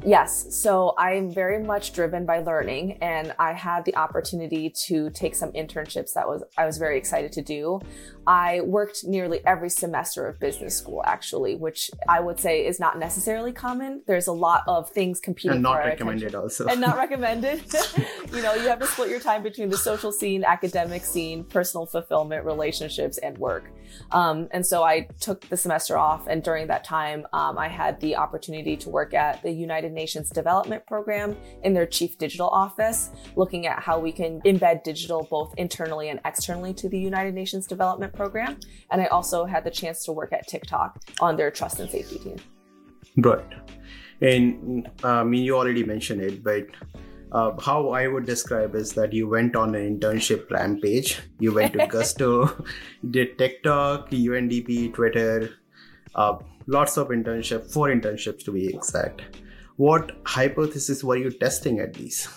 Yes. 0.05 0.47
So 0.49 0.95
I'm 0.97 1.31
very 1.31 1.63
much 1.63 1.93
driven 1.93 2.25
by 2.25 2.39
learning 2.39 2.97
and 3.01 3.33
I 3.37 3.53
had 3.53 3.85
the 3.85 3.95
opportunity 3.95 4.73
to 4.87 5.09
take 5.11 5.35
some 5.35 5.51
internships 5.51 6.13
that 6.13 6.27
was 6.27 6.43
I 6.57 6.65
was 6.65 6.77
very 6.77 6.97
excited 6.97 7.31
to 7.33 7.41
do. 7.41 7.79
I 8.25 8.61
worked 8.61 9.03
nearly 9.03 9.41
every 9.45 9.69
semester 9.69 10.27
of 10.27 10.39
business 10.39 10.75
school 10.75 11.03
actually, 11.05 11.55
which 11.55 11.91
I 12.07 12.19
would 12.19 12.39
say 12.39 12.65
is 12.65 12.79
not 12.79 12.97
necessarily 12.97 13.51
common. 13.51 14.01
There's 14.07 14.27
a 14.27 14.31
lot 14.31 14.63
of 14.67 14.89
things 14.89 15.19
competing 15.19 15.53
and 15.53 15.63
not 15.63 15.77
recommended 15.77 16.29
attention. 16.29 16.41
also. 16.41 16.67
And 16.67 16.81
not 16.81 16.97
recommended. 17.05 17.63
you 18.33 18.41
know, 18.41 18.53
you 18.55 18.67
have 18.67 18.79
to 18.79 18.87
split 18.87 19.09
your 19.09 19.19
time 19.19 19.43
between 19.43 19.69
the 19.69 19.77
social 19.77 20.11
scene, 20.11 20.43
academic 20.43 21.03
scene, 21.05 21.43
personal 21.43 21.85
fulfillment, 21.85 22.45
relationships 22.45 23.17
and 23.19 23.37
work. 23.37 23.65
Um, 24.11 24.47
and 24.51 24.65
so 24.65 24.83
I 24.83 25.07
took 25.19 25.47
the 25.49 25.57
semester 25.57 25.97
off 25.97 26.27
and 26.27 26.41
during 26.41 26.67
that 26.67 26.83
time 26.83 27.27
um, 27.33 27.57
I 27.57 27.67
had 27.67 27.99
the 27.99 28.15
opportunity 28.15 28.77
to 28.77 28.89
work 28.89 29.13
at 29.13 29.43
the 29.43 29.51
United 29.51 29.90
United 29.91 30.01
Nations 30.01 30.30
Development 30.30 30.86
Program 30.88 31.36
in 31.63 31.73
their 31.73 31.86
chief 31.86 32.17
digital 32.17 32.47
office, 32.47 33.10
looking 33.36 33.67
at 33.67 33.80
how 33.80 33.99
we 33.99 34.12
can 34.12 34.41
embed 34.41 34.84
digital 34.84 35.27
both 35.30 35.54
internally 35.58 36.10
and 36.10 36.19
externally 36.25 36.73
to 36.73 36.89
the 36.89 36.99
United 36.99 37.34
Nations 37.34 37.67
Development 37.67 38.13
Program. 38.13 38.58
And 38.91 39.01
I 39.01 39.08
also 39.08 39.45
had 39.45 39.63
the 39.63 39.71
chance 39.71 40.06
to 40.06 40.12
work 40.12 40.34
at 40.34 40.47
TikTok 40.47 40.99
on 41.19 41.36
their 41.36 41.51
trust 41.51 41.80
and 41.80 41.89
safety 41.89 42.19
team. 42.19 42.38
Right. 43.17 43.45
And 44.21 44.89
I 45.04 45.23
mean, 45.23 45.43
you 45.43 45.58
already 45.58 45.84
mentioned 45.84 46.21
it, 46.21 46.43
but 46.43 46.67
uh, 47.32 47.51
how 47.60 47.89
I 47.89 48.08
would 48.08 48.25
describe 48.25 48.75
is 48.75 48.93
that 48.93 49.13
you 49.13 49.27
went 49.27 49.56
on 49.56 49.73
an 49.75 49.99
internship 49.99 50.49
rampage. 50.51 51.19
You 51.39 51.54
went 51.54 51.73
to 51.73 51.88
Gusto, 51.95 52.63
did 53.10 53.38
TikTok, 53.38 54.12
UNDP, 54.12 54.93
Twitter, 54.93 55.49
uh, 56.13 56.38
lots 56.67 56.97
of 56.97 57.10
internship, 57.10 57.71
four 57.71 57.88
internships 57.88 58.43
to 58.45 58.51
be 58.51 58.67
exact. 58.67 59.40
What 59.81 60.11
hypothesis 60.27 61.03
were 61.03 61.17
you 61.17 61.31
testing 61.31 61.79
at 61.79 61.95
these? 61.95 62.29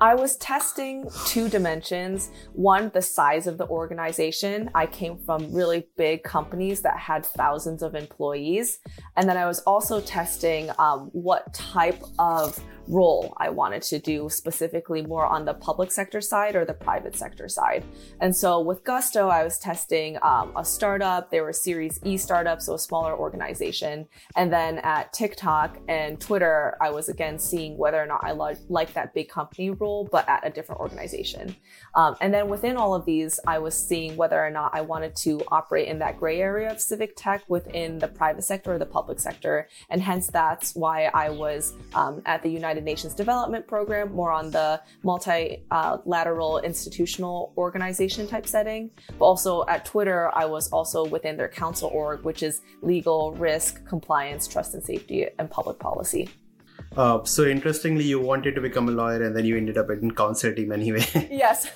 I 0.00 0.16
was 0.16 0.36
testing 0.38 1.08
two 1.24 1.48
dimensions. 1.48 2.32
One, 2.52 2.90
the 2.92 3.00
size 3.00 3.46
of 3.46 3.58
the 3.58 3.68
organization. 3.68 4.68
I 4.74 4.86
came 4.86 5.16
from 5.24 5.54
really 5.54 5.86
big 5.96 6.24
companies 6.24 6.80
that 6.80 6.98
had 6.98 7.24
thousands 7.24 7.84
of 7.84 7.94
employees. 7.94 8.80
And 9.16 9.28
then 9.28 9.36
I 9.36 9.46
was 9.46 9.60
also 9.60 10.00
testing 10.00 10.68
um, 10.80 11.10
what 11.12 11.54
type 11.54 12.02
of 12.18 12.60
role 12.88 13.34
I 13.38 13.50
wanted 13.50 13.82
to 13.82 13.98
do, 13.98 14.28
specifically 14.28 15.02
more 15.02 15.26
on 15.26 15.44
the 15.44 15.54
public 15.54 15.90
sector 15.90 16.20
side 16.20 16.56
or 16.56 16.64
the 16.64 16.74
private 16.74 17.16
sector 17.16 17.48
side. 17.48 17.84
And 18.20 18.34
so 18.34 18.60
with 18.60 18.84
Gusto, 18.84 19.28
I 19.28 19.44
was 19.44 19.58
testing 19.58 20.18
um, 20.22 20.52
a 20.56 20.64
startup. 20.64 21.30
They 21.30 21.40
were 21.40 21.50
a 21.50 21.54
Series 21.54 22.00
E 22.04 22.16
startup, 22.16 22.60
so 22.60 22.74
a 22.74 22.78
smaller 22.78 23.16
organization. 23.16 24.06
And 24.36 24.52
then 24.52 24.78
at 24.78 25.12
TikTok 25.12 25.78
and 25.88 26.20
Twitter, 26.20 26.76
I 26.80 26.90
was 26.90 27.08
again 27.08 27.38
seeing 27.38 27.76
whether 27.76 28.02
or 28.02 28.06
not 28.06 28.20
I 28.24 28.32
lo- 28.32 28.56
like 28.68 28.92
that 28.94 29.14
big 29.14 29.28
company 29.28 29.70
role, 29.70 30.08
but 30.10 30.28
at 30.28 30.46
a 30.46 30.50
different 30.50 30.80
organization. 30.80 31.56
Um, 31.94 32.16
and 32.20 32.32
then 32.34 32.48
within 32.48 32.76
all 32.76 32.94
of 32.94 33.04
these, 33.04 33.38
I 33.46 33.58
was 33.58 33.74
seeing 33.74 34.16
whether 34.16 34.42
or 34.42 34.50
not 34.50 34.72
I 34.74 34.80
wanted 34.80 35.14
to 35.16 35.42
operate 35.48 35.88
in 35.88 35.98
that 36.00 36.18
gray 36.18 36.40
area 36.40 36.72
of 36.72 36.80
civic 36.80 37.14
tech 37.16 37.44
within 37.48 37.98
the 37.98 38.08
private 38.08 38.44
sector 38.44 38.74
or 38.74 38.78
the 38.78 38.86
public 38.86 39.20
sector. 39.20 39.68
And 39.90 40.02
hence 40.02 40.26
that's 40.26 40.74
why 40.74 41.10
I 41.14 41.30
was 41.30 41.72
um, 41.94 42.22
at 42.26 42.42
the 42.42 42.50
United 42.50 42.73
United 42.74 42.84
Nations 42.84 43.14
Development 43.14 43.66
Program, 43.66 44.12
more 44.12 44.32
on 44.32 44.50
the 44.50 44.80
multilateral 45.02 46.58
institutional 46.58 47.52
organization 47.56 48.26
type 48.26 48.46
setting. 48.46 48.90
But 49.18 49.24
also 49.24 49.64
at 49.66 49.84
Twitter, 49.84 50.30
I 50.34 50.44
was 50.44 50.68
also 50.70 51.04
within 51.04 51.36
their 51.36 51.48
counsel 51.48 51.90
org, 51.90 52.24
which 52.24 52.42
is 52.42 52.62
legal, 52.82 53.32
risk, 53.32 53.86
compliance, 53.86 54.48
trust 54.48 54.74
and 54.74 54.82
safety, 54.82 55.26
and 55.38 55.50
public 55.50 55.78
policy. 55.78 56.28
Uh, 56.96 57.22
so 57.24 57.44
interestingly, 57.44 58.04
you 58.04 58.20
wanted 58.20 58.54
to 58.54 58.60
become 58.60 58.88
a 58.88 58.92
lawyer 58.92 59.22
and 59.22 59.36
then 59.36 59.44
you 59.44 59.56
ended 59.56 59.78
up 59.78 59.90
in 59.90 60.10
counsel 60.14 60.52
team 60.52 60.72
anyway. 60.72 61.04
Yes. 61.30 61.68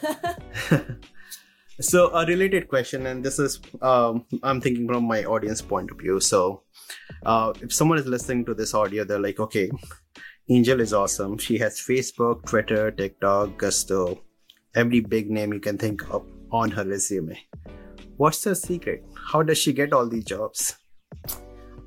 so 1.80 2.10
a 2.12 2.26
related 2.26 2.68
question, 2.68 3.06
and 3.06 3.24
this 3.24 3.38
is 3.38 3.60
um, 3.82 4.24
I'm 4.42 4.60
thinking 4.60 4.86
from 4.88 5.04
my 5.04 5.24
audience 5.24 5.62
point 5.62 5.90
of 5.90 5.98
view. 5.98 6.20
So 6.20 6.62
uh, 7.24 7.52
if 7.60 7.72
someone 7.72 7.98
is 7.98 8.06
listening 8.06 8.44
to 8.46 8.54
this 8.54 8.74
audio, 8.74 9.04
they're 9.04 9.20
like, 9.20 9.40
okay, 9.40 9.70
Angel 10.50 10.80
is 10.80 10.94
awesome. 10.94 11.36
She 11.36 11.58
has 11.58 11.78
Facebook, 11.78 12.46
Twitter, 12.46 12.90
TikTok, 12.90 13.58
Gusto, 13.58 14.22
every 14.74 15.00
big 15.00 15.30
name 15.30 15.52
you 15.52 15.60
can 15.60 15.76
think 15.76 16.08
of 16.10 16.24
on 16.50 16.70
her 16.70 16.84
resume. 16.84 17.38
What's 18.16 18.42
her 18.44 18.54
secret? 18.54 19.04
How 19.14 19.42
does 19.42 19.58
she 19.58 19.74
get 19.74 19.92
all 19.92 20.08
these 20.08 20.24
jobs? 20.24 20.76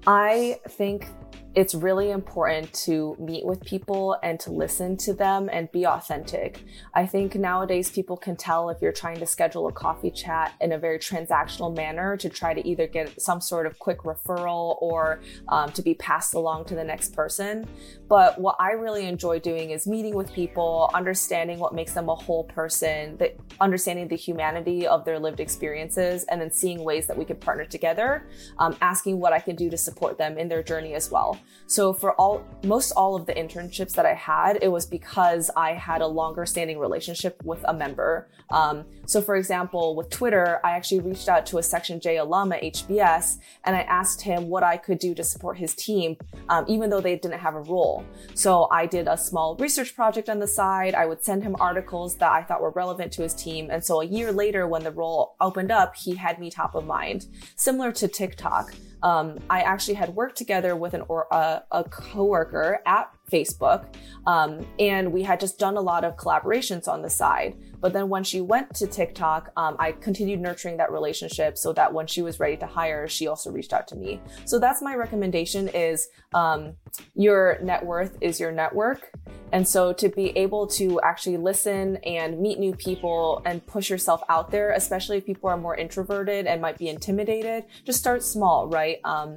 I 0.05 0.59
think 0.69 1.07
it's 1.53 1.75
really 1.75 2.11
important 2.11 2.71
to 2.71 3.15
meet 3.19 3.45
with 3.45 3.61
people 3.61 4.17
and 4.23 4.39
to 4.39 4.51
listen 4.51 4.95
to 4.95 5.13
them 5.13 5.49
and 5.51 5.69
be 5.73 5.85
authentic. 5.85 6.63
I 6.93 7.05
think 7.05 7.35
nowadays 7.35 7.89
people 7.89 8.15
can 8.15 8.37
tell 8.37 8.69
if 8.69 8.81
you're 8.81 8.93
trying 8.93 9.19
to 9.19 9.25
schedule 9.25 9.67
a 9.67 9.71
coffee 9.71 10.11
chat 10.11 10.53
in 10.61 10.71
a 10.71 10.79
very 10.79 10.97
transactional 10.97 11.75
manner 11.75 12.15
to 12.17 12.29
try 12.29 12.53
to 12.53 12.65
either 12.65 12.87
get 12.87 13.21
some 13.21 13.41
sort 13.41 13.65
of 13.65 13.77
quick 13.79 13.99
referral 13.99 14.81
or 14.81 15.19
um, 15.49 15.71
to 15.73 15.81
be 15.81 15.93
passed 15.95 16.35
along 16.35 16.65
to 16.65 16.75
the 16.75 16.83
next 16.83 17.13
person. 17.13 17.67
But 18.07 18.39
what 18.39 18.55
I 18.57 18.71
really 18.71 19.05
enjoy 19.05 19.39
doing 19.39 19.71
is 19.71 19.85
meeting 19.85 20.15
with 20.15 20.31
people, 20.31 20.89
understanding 20.93 21.59
what 21.59 21.73
makes 21.73 21.93
them 21.93 22.07
a 22.07 22.15
whole 22.15 22.45
person, 22.45 23.17
the, 23.17 23.33
understanding 23.59 24.07
the 24.07 24.15
humanity 24.15 24.87
of 24.87 25.03
their 25.03 25.19
lived 25.19 25.41
experiences, 25.41 26.23
and 26.25 26.39
then 26.39 26.51
seeing 26.51 26.81
ways 26.83 27.07
that 27.07 27.17
we 27.17 27.25
could 27.25 27.41
partner 27.41 27.65
together, 27.65 28.25
um, 28.57 28.75
asking 28.81 29.19
what 29.19 29.33
I 29.33 29.39
can 29.39 29.57
do 29.57 29.69
to 29.69 29.77
support 29.77 30.17
them 30.17 30.37
in 30.37 30.47
their 30.47 30.63
journey 30.63 30.93
as 30.93 31.11
well. 31.11 31.40
So 31.67 31.93
for 31.93 32.13
all, 32.19 32.45
most 32.63 32.91
all 32.91 33.15
of 33.15 33.25
the 33.25 33.33
internships 33.33 33.93
that 33.93 34.05
I 34.05 34.13
had, 34.13 34.59
it 34.61 34.67
was 34.67 34.85
because 34.85 35.49
I 35.55 35.71
had 35.71 36.01
a 36.01 36.07
longer 36.07 36.45
standing 36.45 36.79
relationship 36.79 37.41
with 37.43 37.63
a 37.65 37.73
member. 37.73 38.27
Um, 38.49 38.85
so 39.05 39.21
for 39.21 39.35
example, 39.35 39.95
with 39.95 40.09
Twitter, 40.09 40.59
I 40.63 40.71
actually 40.71 40.99
reached 40.99 41.29
out 41.29 41.45
to 41.47 41.57
a 41.57 41.63
Section 41.63 41.99
J 41.99 42.17
alum 42.17 42.51
at 42.51 42.61
HBS 42.61 43.37
and 43.63 43.75
I 43.75 43.81
asked 43.81 44.21
him 44.21 44.49
what 44.49 44.63
I 44.63 44.77
could 44.77 44.99
do 44.99 45.15
to 45.15 45.23
support 45.23 45.57
his 45.57 45.73
team, 45.73 46.17
um, 46.49 46.65
even 46.67 46.89
though 46.89 47.01
they 47.01 47.15
didn't 47.15 47.39
have 47.39 47.55
a 47.55 47.61
role. 47.61 48.03
So 48.33 48.67
I 48.71 48.85
did 48.85 49.07
a 49.07 49.17
small 49.17 49.55
research 49.55 49.95
project 49.95 50.29
on 50.29 50.39
the 50.39 50.47
side. 50.47 50.93
I 50.93 51.05
would 51.05 51.23
send 51.23 51.43
him 51.43 51.55
articles 51.59 52.15
that 52.17 52.31
I 52.31 52.43
thought 52.43 52.61
were 52.61 52.71
relevant 52.71 53.11
to 53.13 53.21
his 53.21 53.33
team. 53.33 53.69
And 53.71 53.83
so 53.83 54.01
a 54.01 54.05
year 54.05 54.31
later, 54.31 54.67
when 54.67 54.83
the 54.83 54.91
role 54.91 55.35
opened 55.39 55.71
up, 55.71 55.95
he 55.95 56.15
had 56.15 56.39
me 56.39 56.49
top 56.49 56.75
of 56.75 56.85
mind. 56.85 57.27
Similar 57.55 57.91
to 57.93 58.07
TikTok. 58.07 58.73
Um, 59.03 59.39
I 59.49 59.61
actually 59.61 59.95
had 59.95 60.15
worked 60.15 60.37
together 60.37 60.75
with 60.75 60.93
an 60.93 61.03
or 61.07 61.31
uh, 61.33 61.61
a 61.71 61.83
coworker 61.83 62.81
at 62.85 63.13
Facebook, 63.31 63.85
um, 64.27 64.65
and 64.79 65.11
we 65.11 65.23
had 65.23 65.39
just 65.39 65.57
done 65.57 65.77
a 65.77 65.81
lot 65.81 66.03
of 66.03 66.15
collaborations 66.17 66.87
on 66.87 67.01
the 67.01 67.09
side. 67.09 67.55
But 67.79 67.93
then 67.93 68.09
when 68.09 68.23
she 68.23 68.41
went 68.41 68.75
to 68.75 68.85
TikTok, 68.85 69.51
um, 69.57 69.75
I 69.79 69.93
continued 69.93 70.39
nurturing 70.39 70.77
that 70.77 70.91
relationship 70.91 71.57
so 71.57 71.73
that 71.73 71.91
when 71.91 72.05
she 72.05 72.21
was 72.21 72.39
ready 72.39 72.55
to 72.57 72.67
hire, 72.67 73.07
she 73.07 73.27
also 73.27 73.51
reached 73.51 73.73
out 73.73 73.87
to 73.87 73.95
me. 73.95 74.21
So 74.45 74.59
that's 74.59 74.81
my 74.81 74.95
recommendation: 74.95 75.67
is 75.69 76.09
um, 76.33 76.73
your 77.15 77.57
net 77.63 77.83
worth 77.83 78.17
is 78.21 78.39
your 78.39 78.51
network, 78.51 79.11
and 79.51 79.67
so 79.67 79.93
to 79.93 80.09
be 80.09 80.37
able 80.37 80.67
to 80.67 81.01
actually 81.01 81.37
listen 81.37 81.97
and 81.97 82.39
meet 82.39 82.59
new 82.59 82.75
people 82.75 83.41
and 83.45 83.65
push 83.65 83.89
yourself 83.89 84.21
out 84.29 84.51
there, 84.51 84.71
especially 84.71 85.17
if 85.17 85.25
people 85.25 85.49
are 85.49 85.57
more 85.57 85.75
introverted 85.75 86.45
and 86.45 86.61
might 86.61 86.77
be 86.77 86.87
intimidated, 86.87 87.65
just 87.83 87.99
start 87.99 88.23
small, 88.23 88.67
right? 88.67 88.99
Um, 89.03 89.35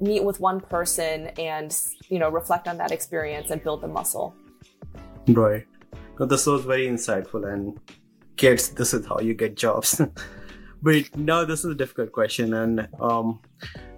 meet 0.00 0.24
with 0.24 0.40
one 0.40 0.60
person 0.60 1.28
and 1.38 1.76
you 2.08 2.18
know 2.18 2.28
reflect 2.30 2.68
on 2.68 2.76
that 2.78 2.92
experience 2.92 3.50
and 3.50 3.62
build 3.62 3.82
the 3.82 3.88
muscle. 3.88 4.34
Right. 5.28 5.66
This 6.18 6.46
was 6.46 6.64
very 6.64 6.86
insightful, 6.86 7.52
and 7.52 7.78
kids, 8.36 8.70
this 8.70 8.94
is 8.94 9.06
how 9.06 9.18
you 9.20 9.34
get 9.34 9.56
jobs. 9.56 10.00
but 10.82 11.16
now 11.16 11.44
this 11.44 11.60
is 11.64 11.72
a 11.72 11.74
difficult 11.74 12.12
question, 12.12 12.54
and 12.54 12.88
um, 13.00 13.40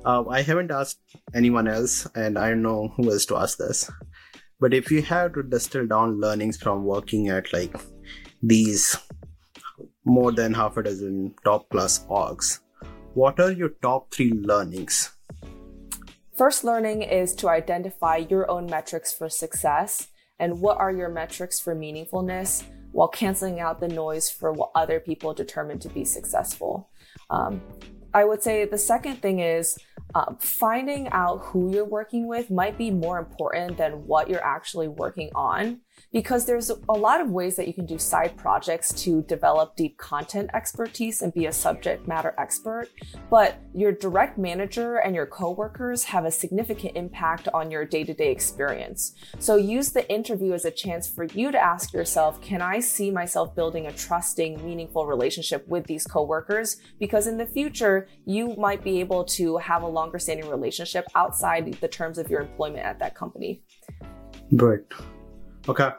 uh, 0.05 0.25
I 0.29 0.42
haven't 0.42 0.71
asked 0.71 1.01
anyone 1.35 1.69
else, 1.69 2.07
and 2.14 2.38
I 2.38 2.51
don't 2.51 2.62
know 2.62 2.92
who 2.97 3.11
else 3.11 3.27
to 3.27 3.37
ask 3.37 3.59
this. 3.59 3.90
But 4.59 4.73
if 4.73 4.90
you 4.90 5.03
have 5.03 5.35
to 5.35 5.42
distill 5.42 5.87
down 5.87 6.21
learnings 6.21 6.57
from 6.57 6.85
working 6.85 7.29
at 7.29 7.53
like 7.53 7.77
these 8.42 8.97
more 10.05 10.33
than 10.33 10.55
half 10.55 10.77
a 10.77 10.83
dozen 10.83 11.35
top 11.45 11.69
class 11.69 12.07
orgs, 12.09 12.61
what 13.14 13.40
are 13.40 13.51
your 13.51 13.71
top 13.83 14.12
three 14.14 14.33
learnings? 14.33 15.15
First 16.37 16.64
learning 16.64 17.01
is 17.01 17.35
to 17.37 17.49
identify 17.49 18.16
your 18.16 18.51
own 18.51 18.66
metrics 18.66 19.11
for 19.11 19.31
success 19.31 20.09
and 20.38 20.61
what 20.61 20.77
are 20.77 20.92
your 20.92 21.09
metrics 21.09 21.59
for 21.59 21.75
meaningfulness 21.75 22.62
while 22.92 23.09
canceling 23.09 23.59
out 23.59 23.81
the 23.81 23.88
noise 23.88 24.29
for 24.29 24.53
what 24.53 24.70
other 24.75 25.01
people 25.01 25.33
determine 25.33 25.79
to 25.79 25.88
be 25.88 26.05
successful. 26.05 26.90
Um, 27.31 27.62
I 28.12 28.27
would 28.27 28.42
say 28.42 28.66
the 28.66 28.77
second 28.77 29.22
thing 29.22 29.40
is 29.40 29.79
uh, 30.14 30.35
finding 30.38 31.09
out 31.09 31.38
who 31.38 31.72
you're 31.72 31.87
working 31.87 32.29
with 32.29 32.51
might 32.51 32.77
be 32.77 32.90
more 32.90 33.18
important 33.18 33.79
than 33.79 34.07
what 34.07 34.29
you're 34.29 34.44
actually 34.44 34.88
working 34.88 35.31
on 35.35 35.81
because 36.13 36.47
there's 36.47 36.71
a 36.71 36.93
lot 36.93 37.21
of 37.21 37.31
ways 37.31 37.57
that 37.57 37.67
you 37.67 37.75
can 37.75 37.87
do 37.87 37.99
side 37.99 38.37
projects 38.37 38.93
to 39.03 39.23
develop 39.23 39.77
deep 39.77 39.99
content 39.99 40.51
expertise 40.55 41.23
and 41.23 41.33
be 41.35 41.47
a 41.47 41.53
subject 41.53 42.07
matter 42.09 42.35
expert. 42.39 42.89
But 43.31 43.59
your 43.75 43.93
direct 43.93 44.39
manager 44.39 44.97
and 44.97 45.15
your 45.15 45.27
coworkers 45.27 46.05
have 46.05 46.25
a 46.25 46.31
significant 46.31 46.97
impact 46.97 47.49
on 47.53 47.71
your 47.71 47.85
day 47.85 48.05
to 48.05 48.15
day 48.15 48.31
experience. 48.31 49.15
So 49.39 49.57
use 49.57 49.91
the 49.91 50.11
interview 50.11 50.53
as 50.53 50.65
a 50.65 50.71
chance 50.71 51.09
for 51.09 51.25
you 51.25 51.51
to 51.53 51.59
ask 51.59 51.93
yourself, 51.93 52.41
can 52.41 52.63
I 52.63 52.81
see 52.81 53.11
myself 53.11 53.55
building 53.55 53.87
a 53.87 53.93
trusting, 53.93 54.65
meaningful 54.65 55.07
relationship 55.07 55.67
with 55.69 55.87
these 55.87 56.07
coworkers? 56.07 56.79
Because 56.99 57.27
in 57.27 57.37
the 57.37 57.47
future, 57.47 58.09
you 58.25 58.55
might 58.57 58.83
be 58.83 59.01
able 59.01 59.25
to 59.25 59.59
have 59.59 59.83
a 59.83 59.89
longer 59.89 60.19
standing 60.19 60.49
relationship 60.49 61.05
outside 61.15 61.73
the 61.81 61.89
terms 61.89 62.19
of 62.19 62.31
your 62.31 62.41
employment 62.41 62.85
at 62.85 62.99
that 62.99 63.15
company. 63.15 63.63
Right. 64.53 64.81
Okay. 65.68 65.90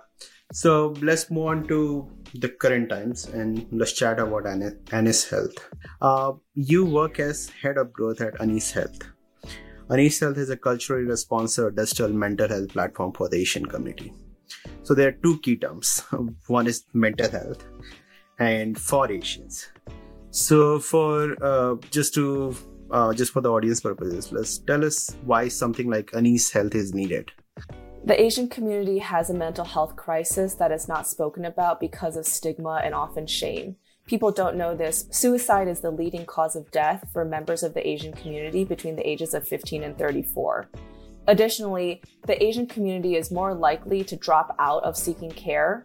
So 0.53 0.93
let's 1.01 1.29
move 1.29 1.45
on 1.47 1.67
to 1.67 2.09
the 2.33 2.47
current 2.47 2.89
times 2.89 3.25
and 3.25 3.67
let's 3.71 3.91
chat 3.91 4.17
about 4.17 4.45
Anise 4.45 5.29
Health. 5.29 5.69
Uh, 6.01 6.33
you 6.53 6.85
work 6.85 7.19
as 7.19 7.49
head 7.49 7.77
of 7.77 7.91
growth 7.91 8.21
at 8.21 8.39
Anise 8.39 8.71
Health. 8.71 8.99
Anise 9.89 10.21
Health 10.21 10.37
is 10.37 10.49
a 10.49 10.55
culturally 10.55 11.03
responsive 11.03 11.75
digital 11.75 12.09
mental 12.09 12.47
health 12.47 12.69
platform 12.69 13.11
for 13.11 13.27
the 13.27 13.37
Asian 13.37 13.65
community. 13.65 14.13
So 14.83 14.93
there 14.93 15.09
are 15.09 15.17
two 15.23 15.39
key 15.39 15.57
terms. 15.57 15.99
One 16.47 16.67
is 16.67 16.85
mental 16.93 17.29
health 17.29 17.65
and 18.39 18.79
for 18.79 19.11
Asians. 19.11 19.67
So 20.31 20.79
for 20.79 21.35
uh, 21.43 21.75
just 21.91 22.13
to 22.13 22.55
uh, 22.89 23.13
just 23.13 23.33
for 23.33 23.41
the 23.41 23.51
audience 23.51 23.81
purposes, 23.81 24.31
let's 24.31 24.59
tell 24.59 24.85
us 24.85 25.13
why 25.25 25.49
something 25.49 25.89
like 25.89 26.11
Anise 26.13 26.51
Health 26.51 26.73
is 26.73 26.93
needed. 26.93 27.31
The 28.07 28.21
Asian 28.21 28.47
community 28.47 28.99
has 28.99 29.29
a 29.29 29.33
mental 29.33 29.65
health 29.65 29.97
crisis 29.97 30.53
that 30.53 30.71
is 30.71 30.87
not 30.87 31.09
spoken 31.09 31.43
about 31.43 31.81
because 31.81 32.15
of 32.15 32.25
stigma 32.25 32.79
and 32.81 32.95
often 32.95 33.27
shame. 33.27 33.75
People 34.05 34.31
don't 34.31 34.55
know 34.55 34.73
this. 34.73 35.07
Suicide 35.11 35.67
is 35.67 35.81
the 35.81 35.91
leading 35.91 36.25
cause 36.25 36.55
of 36.55 36.71
death 36.71 37.09
for 37.11 37.25
members 37.25 37.63
of 37.63 37.73
the 37.73 37.85
Asian 37.85 38.13
community 38.13 38.63
between 38.63 38.95
the 38.95 39.05
ages 39.05 39.33
of 39.33 39.45
15 39.45 39.83
and 39.83 39.97
34. 39.97 40.69
Additionally, 41.27 42.01
the 42.25 42.41
Asian 42.41 42.65
community 42.65 43.17
is 43.17 43.29
more 43.29 43.53
likely 43.53 44.05
to 44.05 44.15
drop 44.15 44.55
out 44.57 44.85
of 44.85 44.95
seeking 44.95 45.31
care, 45.31 45.83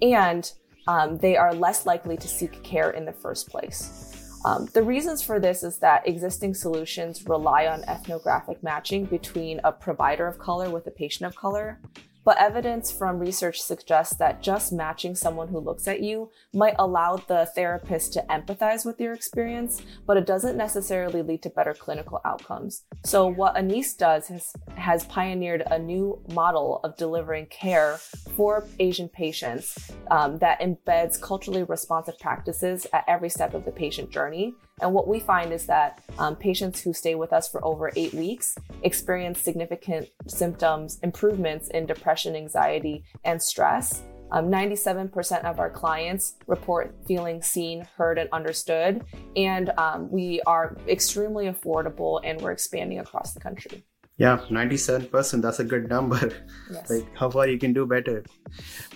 and 0.00 0.50
um, 0.86 1.18
they 1.18 1.36
are 1.36 1.52
less 1.52 1.84
likely 1.84 2.16
to 2.16 2.28
seek 2.28 2.62
care 2.62 2.88
in 2.88 3.04
the 3.04 3.12
first 3.12 3.50
place. 3.50 4.07
Um, 4.44 4.66
the 4.72 4.82
reasons 4.82 5.22
for 5.22 5.40
this 5.40 5.62
is 5.62 5.78
that 5.78 6.06
existing 6.06 6.54
solutions 6.54 7.26
rely 7.26 7.66
on 7.66 7.82
ethnographic 7.84 8.62
matching 8.62 9.04
between 9.04 9.60
a 9.64 9.72
provider 9.72 10.26
of 10.26 10.38
color 10.38 10.70
with 10.70 10.86
a 10.86 10.90
patient 10.90 11.26
of 11.26 11.34
color. 11.34 11.80
But 12.28 12.36
evidence 12.36 12.92
from 12.92 13.18
research 13.18 13.58
suggests 13.58 14.14
that 14.16 14.42
just 14.42 14.70
matching 14.70 15.14
someone 15.14 15.48
who 15.48 15.58
looks 15.58 15.88
at 15.88 16.02
you 16.02 16.30
might 16.52 16.74
allow 16.78 17.16
the 17.16 17.46
therapist 17.54 18.12
to 18.12 18.24
empathize 18.28 18.84
with 18.84 19.00
your 19.00 19.14
experience, 19.14 19.80
but 20.06 20.18
it 20.18 20.26
doesn't 20.26 20.54
necessarily 20.54 21.22
lead 21.22 21.40
to 21.44 21.48
better 21.48 21.72
clinical 21.72 22.20
outcomes. 22.26 22.82
So 23.02 23.26
what 23.26 23.56
Anise 23.56 23.94
does 23.94 24.30
is, 24.30 24.52
has 24.74 25.04
pioneered 25.06 25.62
a 25.70 25.78
new 25.78 26.22
model 26.34 26.80
of 26.84 26.98
delivering 26.98 27.46
care 27.46 27.96
for 28.36 28.66
Asian 28.78 29.08
patients 29.08 29.90
um, 30.10 30.36
that 30.36 30.60
embeds 30.60 31.18
culturally 31.18 31.62
responsive 31.62 32.18
practices 32.18 32.86
at 32.92 33.04
every 33.08 33.30
step 33.30 33.54
of 33.54 33.64
the 33.64 33.72
patient 33.72 34.10
journey 34.10 34.54
and 34.80 34.92
what 34.92 35.08
we 35.08 35.20
find 35.20 35.52
is 35.52 35.66
that 35.66 36.02
um, 36.18 36.36
patients 36.36 36.80
who 36.80 36.92
stay 36.92 37.14
with 37.14 37.32
us 37.32 37.48
for 37.48 37.64
over 37.64 37.90
eight 37.96 38.14
weeks 38.14 38.56
experience 38.82 39.40
significant 39.40 40.08
symptoms, 40.26 40.98
improvements 41.02 41.68
in 41.68 41.86
depression, 41.86 42.36
anxiety, 42.36 43.04
and 43.24 43.42
stress. 43.42 44.02
Um, 44.30 44.50
97% 44.50 45.44
of 45.44 45.58
our 45.58 45.70
clients 45.70 46.34
report 46.46 46.94
feeling 47.06 47.40
seen, 47.40 47.86
heard, 47.96 48.18
and 48.18 48.28
understood. 48.30 49.04
And 49.36 49.70
um, 49.78 50.10
we 50.10 50.42
are 50.46 50.76
extremely 50.86 51.46
affordable 51.46 52.20
and 52.22 52.40
we're 52.40 52.52
expanding 52.52 52.98
across 52.98 53.32
the 53.32 53.40
country. 53.40 53.84
Yeah, 54.18 54.38
97%. 54.50 55.40
That's 55.40 55.60
a 55.60 55.64
good 55.64 55.88
number. 55.88 56.32
Yes. 56.70 56.90
like, 56.90 57.16
how 57.16 57.30
far 57.30 57.46
you 57.46 57.58
can 57.58 57.72
do 57.72 57.86
better. 57.86 58.24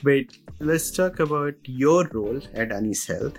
But 0.03 0.25
let's 0.59 0.91
talk 0.91 1.21
about 1.21 1.55
your 1.65 2.09
role 2.13 2.41
at 2.55 2.73
Anise 2.73 3.07
Health. 3.07 3.39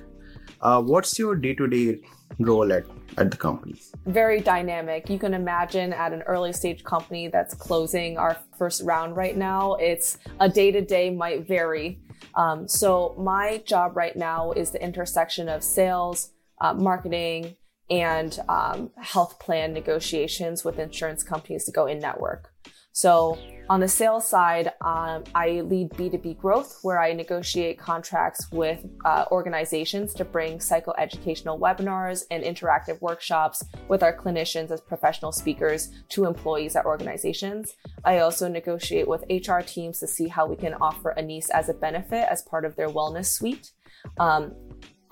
Uh, 0.62 0.82
what's 0.82 1.20
your 1.20 1.36
day 1.36 1.54
to 1.56 1.68
day 1.68 2.00
role 2.40 2.72
at, 2.74 2.86
at 3.18 3.32
the 3.32 3.38
company? 3.38 3.76
Very 4.06 4.42
dynamic. 4.42 5.10
You 5.10 5.20
can 5.20 5.34
imagine 5.34 5.94
at 5.94 6.14
an 6.14 6.22
early 6.24 6.54
stage 6.54 6.84
company 6.84 7.28
that's 7.28 7.54
closing 7.54 8.18
our 8.18 8.38
first 8.58 8.82
round 8.84 9.16
right 9.16 9.38
now, 9.38 9.76
it's 9.76 10.18
a 10.40 10.50
day 10.50 10.72
to 10.72 10.82
day 10.82 11.10
might 11.10 11.48
vary. 11.48 12.00
Um, 12.36 12.68
so, 12.68 13.16
my 13.18 13.62
job 13.66 13.98
right 13.98 14.16
now 14.16 14.54
is 14.54 14.72
the 14.72 14.82
intersection 14.82 15.50
of 15.50 15.64
sales, 15.64 16.32
uh, 16.62 16.74
marketing, 16.74 17.56
and 17.90 18.40
um, 18.50 18.92
health 18.98 19.40
plan 19.40 19.74
negotiations 19.74 20.64
with 20.64 20.80
insurance 20.80 21.22
companies 21.24 21.66
to 21.66 21.72
go 21.72 21.86
in 21.86 22.00
network. 22.00 22.54
So 22.94 23.40
on 23.70 23.80
the 23.80 23.88
sales 23.88 24.28
side, 24.28 24.74
um, 24.82 25.24
I 25.34 25.62
lead 25.62 25.92
B2B 25.92 26.38
growth, 26.38 26.80
where 26.82 27.00
I 27.00 27.14
negotiate 27.14 27.80
contracts 27.80 28.52
with 28.52 28.86
uh, 29.06 29.26
organizations 29.32 30.14
to 30.16 30.26
bring 30.26 30.58
psychoeducational 30.58 31.60
webinars 31.60 32.24
and 32.30 32.44
interactive 32.44 33.02
workshops 33.02 33.64
with 33.88 34.04
our 34.04 34.16
clinicians 34.16 34.70
as 34.70 34.82
professional 34.82 35.32
speakers 35.32 35.92
to 36.10 36.26
employees 36.26 36.76
at 36.76 36.86
organizations. 36.86 37.74
I 38.04 38.20
also 38.20 38.50
negotiate 38.50 39.08
with 39.08 39.24
HR 39.30 39.62
teams 39.62 40.00
to 40.00 40.08
see 40.08 40.28
how 40.28 40.46
we 40.46 40.58
can 40.58 40.74
offer 40.76 41.18
Anise 41.18 41.50
as 41.50 41.70
a 41.70 41.74
benefit 41.74 42.28
as 42.30 42.42
part 42.42 42.66
of 42.66 42.76
their 42.76 42.90
wellness 42.90 43.28
suite. 43.28 43.72
Um, 44.20 44.54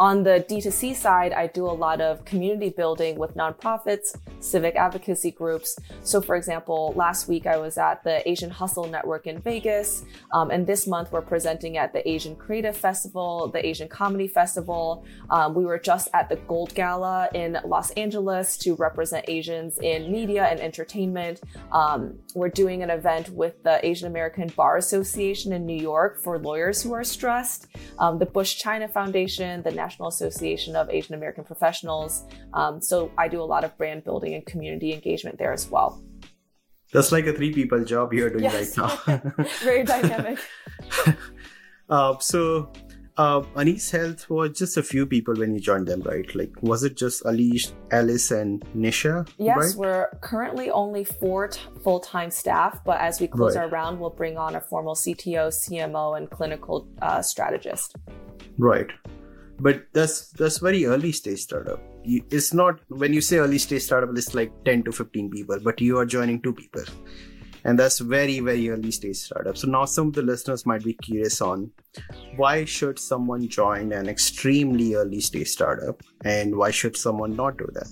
on 0.01 0.23
the 0.23 0.43
D2C 0.49 0.95
side, 0.95 1.31
I 1.31 1.45
do 1.45 1.63
a 1.63 1.77
lot 1.85 2.01
of 2.01 2.25
community 2.25 2.69
building 2.69 3.19
with 3.19 3.35
nonprofits, 3.35 4.17
civic 4.39 4.75
advocacy 4.75 5.29
groups. 5.29 5.77
So, 6.01 6.21
for 6.21 6.35
example, 6.35 6.91
last 6.95 7.27
week 7.27 7.45
I 7.45 7.57
was 7.57 7.77
at 7.77 8.03
the 8.03 8.27
Asian 8.27 8.49
Hustle 8.49 8.87
Network 8.87 9.27
in 9.27 9.39
Vegas, 9.41 10.03
um, 10.33 10.49
and 10.49 10.65
this 10.65 10.87
month 10.87 11.11
we're 11.11 11.21
presenting 11.21 11.77
at 11.77 11.93
the 11.93 12.01
Asian 12.09 12.35
Creative 12.35 12.75
Festival, 12.75 13.47
the 13.49 13.63
Asian 13.63 13.87
Comedy 13.87 14.27
Festival. 14.27 15.05
Um, 15.29 15.53
we 15.53 15.65
were 15.65 15.77
just 15.77 16.07
at 16.15 16.29
the 16.29 16.37
Gold 16.37 16.73
Gala 16.73 17.29
in 17.35 17.59
Los 17.63 17.91
Angeles 17.91 18.57
to 18.57 18.73
represent 18.77 19.25
Asians 19.27 19.77
in 19.77 20.11
media 20.11 20.45
and 20.45 20.59
entertainment. 20.59 21.41
Um, 21.71 22.17
we're 22.33 22.49
doing 22.49 22.81
an 22.81 22.89
event 22.89 23.29
with 23.29 23.61
the 23.61 23.85
Asian 23.85 24.07
American 24.07 24.47
Bar 24.55 24.77
Association 24.77 25.53
in 25.53 25.67
New 25.67 25.79
York 25.79 26.23
for 26.23 26.39
lawyers 26.39 26.81
who 26.81 26.91
are 26.91 27.03
stressed, 27.03 27.67
um, 27.99 28.17
the 28.17 28.25
Bush 28.25 28.55
China 28.55 28.87
Foundation, 28.87 29.61
the 29.61 29.69
National 29.69 29.90
National 29.91 30.07
Association 30.07 30.75
of 30.75 30.89
Asian 30.89 31.15
American 31.15 31.43
Professionals. 31.43 32.25
Um, 32.53 32.81
so 32.81 33.11
I 33.17 33.27
do 33.27 33.41
a 33.41 33.49
lot 33.53 33.63
of 33.65 33.77
brand 33.77 34.05
building 34.05 34.33
and 34.33 34.45
community 34.45 34.93
engagement 34.93 35.37
there 35.37 35.51
as 35.51 35.69
well. 35.69 36.01
That's 36.93 37.11
like 37.11 37.25
a 37.25 37.33
three 37.33 37.53
people 37.53 37.83
job 37.83 38.13
you're 38.13 38.29
doing 38.29 38.43
yes. 38.43 38.77
right 38.77 39.01
now. 39.07 39.45
Very 39.63 39.83
dynamic. 39.83 40.39
uh, 41.89 42.17
so 42.19 42.71
uh, 43.17 43.43
Anise 43.57 43.91
Health 43.91 44.29
was 44.29 44.57
just 44.57 44.77
a 44.77 44.83
few 44.83 45.05
people 45.05 45.35
when 45.35 45.53
you 45.53 45.59
joined 45.59 45.87
them, 45.87 46.01
right? 46.01 46.33
Like, 46.35 46.51
was 46.61 46.83
it 46.83 46.95
just 46.95 47.25
Alice, 47.25 47.73
Alice, 47.91 48.31
and 48.31 48.61
Nisha? 48.75 49.27
Yes, 49.37 49.57
right? 49.57 49.75
we're 49.75 50.07
currently 50.21 50.69
only 50.69 51.03
four 51.03 51.49
t- 51.49 51.61
full 51.83 51.99
time 51.99 52.31
staff, 52.31 52.79
but 52.85 52.99
as 52.99 53.19
we 53.21 53.27
close 53.27 53.55
right. 53.55 53.63
our 53.63 53.69
round, 53.69 53.99
we'll 53.99 54.09
bring 54.09 54.37
on 54.37 54.55
a 54.55 54.61
formal 54.61 54.95
CTO, 54.95 55.47
CMO, 55.47 56.17
and 56.17 56.29
clinical 56.29 56.87
uh, 57.01 57.21
strategist. 57.21 57.95
Right 58.57 58.89
but 59.61 59.85
that's 59.93 60.29
that's 60.31 60.57
very 60.57 60.85
early 60.85 61.11
stage 61.11 61.39
startup 61.39 61.81
you, 62.03 62.23
it's 62.31 62.53
not 62.53 62.79
when 62.89 63.13
you 63.13 63.21
say 63.21 63.37
early 63.37 63.57
stage 63.57 63.83
startup 63.83 64.09
it's 64.17 64.33
like 64.33 64.51
10 64.65 64.83
to 64.83 64.91
15 64.91 65.29
people 65.29 65.59
but 65.63 65.79
you 65.79 65.97
are 65.97 66.05
joining 66.05 66.41
two 66.41 66.53
people 66.53 66.83
and 67.63 67.77
that's 67.77 67.99
very 67.99 68.39
very 68.39 68.69
early 68.69 68.91
stage 68.91 69.17
startup 69.17 69.55
so 69.55 69.67
now 69.67 69.85
some 69.85 70.07
of 70.07 70.13
the 70.13 70.21
listeners 70.21 70.65
might 70.65 70.83
be 70.83 70.93
curious 70.93 71.41
on 71.41 71.69
why 72.35 72.65
should 72.65 72.97
someone 72.97 73.47
join 73.47 73.91
an 73.91 74.09
extremely 74.09 74.95
early 74.95 75.21
stage 75.21 75.47
startup 75.47 76.01
and 76.25 76.55
why 76.55 76.71
should 76.71 76.97
someone 76.97 77.35
not 77.35 77.57
do 77.57 77.67
that 77.73 77.87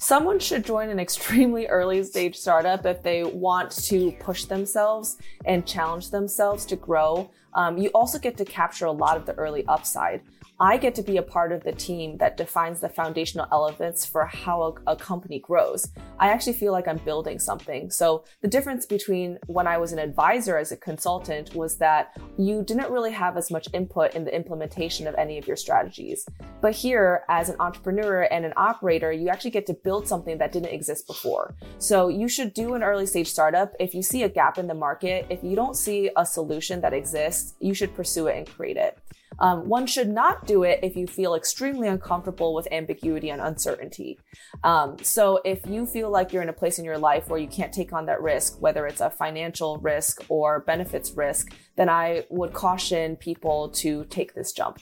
Someone 0.00 0.38
should 0.38 0.64
join 0.64 0.90
an 0.90 1.00
extremely 1.00 1.66
early 1.66 2.04
stage 2.04 2.36
startup 2.36 2.86
if 2.86 3.02
they 3.02 3.24
want 3.24 3.72
to 3.72 4.12
push 4.20 4.44
themselves 4.44 5.16
and 5.44 5.66
challenge 5.66 6.10
themselves 6.10 6.64
to 6.66 6.76
grow. 6.76 7.32
Um, 7.54 7.76
you 7.78 7.88
also 7.88 8.20
get 8.20 8.36
to 8.36 8.44
capture 8.44 8.86
a 8.86 8.92
lot 8.92 9.16
of 9.16 9.26
the 9.26 9.32
early 9.32 9.66
upside. 9.66 10.22
I 10.60 10.76
get 10.76 10.96
to 10.96 11.02
be 11.02 11.18
a 11.18 11.22
part 11.22 11.52
of 11.52 11.62
the 11.62 11.70
team 11.70 12.16
that 12.18 12.36
defines 12.36 12.80
the 12.80 12.88
foundational 12.88 13.46
elements 13.52 14.04
for 14.04 14.26
how 14.26 14.62
a, 14.86 14.92
a, 14.92 14.96
company 14.96 15.38
grows. 15.38 15.86
I 16.18 16.30
actually 16.30 16.54
feel 16.54 16.72
like 16.72 16.88
I'm 16.88 16.96
building 16.98 17.38
something. 17.38 17.92
So 17.92 18.24
the 18.42 18.48
difference 18.48 18.84
between 18.84 19.38
when 19.46 19.68
I 19.68 19.78
was 19.78 19.92
an 19.92 20.00
advisor 20.00 20.58
as 20.58 20.72
a 20.72 20.76
consultant 20.76 21.54
was 21.54 21.76
that 21.76 22.20
you 22.36 22.64
didn't 22.64 22.90
really 22.90 23.12
have 23.12 23.36
as 23.36 23.52
much 23.52 23.68
input 23.72 24.16
in 24.16 24.24
the 24.24 24.34
implementation 24.34 25.06
of 25.06 25.14
any 25.14 25.38
of 25.38 25.46
your 25.46 25.54
strategies. 25.54 26.26
But 26.60 26.74
here, 26.74 27.22
as 27.28 27.48
an 27.48 27.56
entrepreneur 27.60 28.22
and 28.22 28.44
an 28.44 28.52
operator, 28.56 29.12
you 29.12 29.28
actually 29.28 29.52
get 29.52 29.66
to 29.66 29.74
build 29.74 30.08
something 30.08 30.38
that 30.38 30.50
didn't 30.50 30.74
exist 30.74 31.06
before. 31.06 31.54
So 31.78 32.08
you 32.08 32.26
should 32.26 32.52
do 32.52 32.74
an 32.74 32.82
early 32.82 33.06
stage 33.06 33.28
startup. 33.28 33.74
If 33.78 33.94
you 33.94 34.02
see 34.02 34.24
a 34.24 34.28
gap 34.28 34.58
in 34.58 34.66
the 34.66 34.74
market, 34.74 35.26
if 35.30 35.44
you 35.44 35.54
don't 35.54 35.76
see 35.76 36.10
a 36.16 36.26
solution 36.26 36.80
that 36.80 36.92
exists, 36.92 37.54
you 37.60 37.74
should 37.74 37.94
pursue 37.94 38.26
it 38.26 38.36
and 38.36 38.44
create 38.44 38.76
it. 38.76 38.98
Um, 39.40 39.68
one 39.68 39.86
should 39.86 40.08
not 40.08 40.46
do 40.46 40.64
it 40.64 40.80
if 40.82 40.96
you 40.96 41.06
feel 41.06 41.34
extremely 41.34 41.88
uncomfortable 41.88 42.54
with 42.54 42.66
ambiguity 42.72 43.30
and 43.30 43.40
uncertainty. 43.40 44.18
Um, 44.64 44.96
so 45.02 45.40
if 45.44 45.66
you 45.66 45.86
feel 45.86 46.10
like 46.10 46.32
you're 46.32 46.42
in 46.42 46.48
a 46.48 46.54
place 46.54 46.78
in 46.78 46.84
your 46.84 46.98
life 46.98 47.28
where 47.28 47.40
you 47.40 47.48
can't 47.48 47.72
take 47.72 47.92
on 47.92 48.06
that 48.06 48.20
risk, 48.20 48.60
whether 48.60 48.86
it's 48.86 49.00
a 49.00 49.10
financial 49.10 49.78
risk 49.78 50.24
or 50.28 50.60
benefits 50.60 51.12
risk, 51.12 51.54
then 51.76 51.88
I 51.88 52.24
would 52.30 52.52
caution 52.52 53.16
people 53.16 53.70
to 53.70 54.04
take 54.06 54.34
this 54.34 54.52
jump. 54.52 54.78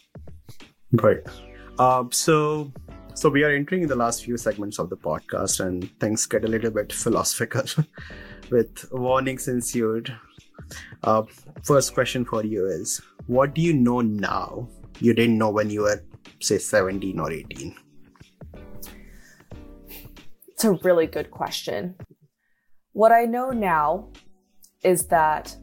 Right. 0.92 1.20
Um, 1.78 2.10
so 2.12 2.72
so 3.16 3.30
we 3.30 3.44
are 3.44 3.50
entering 3.50 3.86
the 3.86 3.96
last 3.96 4.24
few 4.24 4.36
segments 4.36 4.78
of 4.78 4.90
the 4.90 4.96
podcast, 4.96 5.60
and 5.60 5.90
things 6.00 6.26
get 6.26 6.44
a 6.44 6.48
little 6.48 6.70
bit 6.70 6.92
philosophical 6.92 7.64
with 8.50 8.84
warnings 8.92 9.48
ensued. 9.48 10.14
Uh, 11.02 11.22
first 11.62 11.94
question 11.94 12.26
for 12.26 12.44
you 12.44 12.66
is 12.66 13.00
what 13.26 13.54
do 13.54 13.60
you 13.60 13.72
know 13.72 14.00
now 14.00 14.68
you 15.00 15.12
didn't 15.12 15.38
know 15.38 15.50
when 15.50 15.70
you 15.70 15.82
were, 15.82 16.02
say, 16.40 16.58
17 16.58 17.18
or 17.18 17.32
18? 17.32 17.74
It's 20.48 20.64
a 20.64 20.72
really 20.72 21.06
good 21.06 21.30
question. 21.30 21.96
What 22.92 23.12
I 23.12 23.24
know 23.24 23.50
now 23.50 24.08
is 24.82 25.08
that 25.08 25.56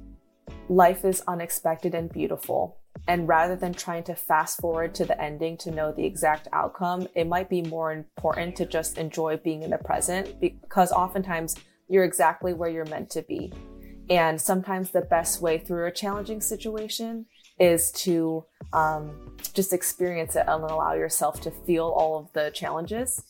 life 0.70 1.04
is 1.06 1.24
unexpected 1.28 1.96
and 1.96 2.12
beautiful. 2.12 2.78
And 3.08 3.28
rather 3.28 3.56
than 3.56 3.74
trying 3.74 4.04
to 4.04 4.16
fast 4.16 4.62
forward 4.62 4.94
to 4.96 5.06
the 5.06 5.20
ending 5.20 5.58
to 5.58 5.72
know 5.72 5.92
the 5.92 6.06
exact 6.06 6.48
outcome, 6.54 7.08
it 7.16 7.28
might 7.28 7.50
be 7.50 7.62
more 7.64 7.92
important 7.92 8.56
to 8.58 8.66
just 8.66 8.98
enjoy 8.98 9.38
being 9.38 9.64
in 9.64 9.72
the 9.72 9.78
present 9.78 10.40
because 10.40 10.92
oftentimes 10.92 11.56
you're 11.90 12.04
exactly 12.04 12.54
where 12.54 12.70
you're 12.70 12.86
meant 12.86 13.10
to 13.12 13.22
be. 13.24 13.52
And 14.10 14.40
sometimes 14.40 14.92
the 14.92 15.02
best 15.02 15.42
way 15.42 15.58
through 15.58 15.88
a 15.88 15.92
challenging 15.92 16.40
situation 16.40 17.26
is 17.60 17.92
to 17.92 18.46
um, 18.74 19.36
just 19.54 19.74
experience 19.74 20.36
it 20.36 20.46
and 20.48 20.64
allow 20.64 20.94
yourself 20.94 21.42
to 21.42 21.52
feel 21.52 21.86
all 21.86 22.18
of 22.18 22.34
the 22.34 22.52
challenges. 22.52 23.24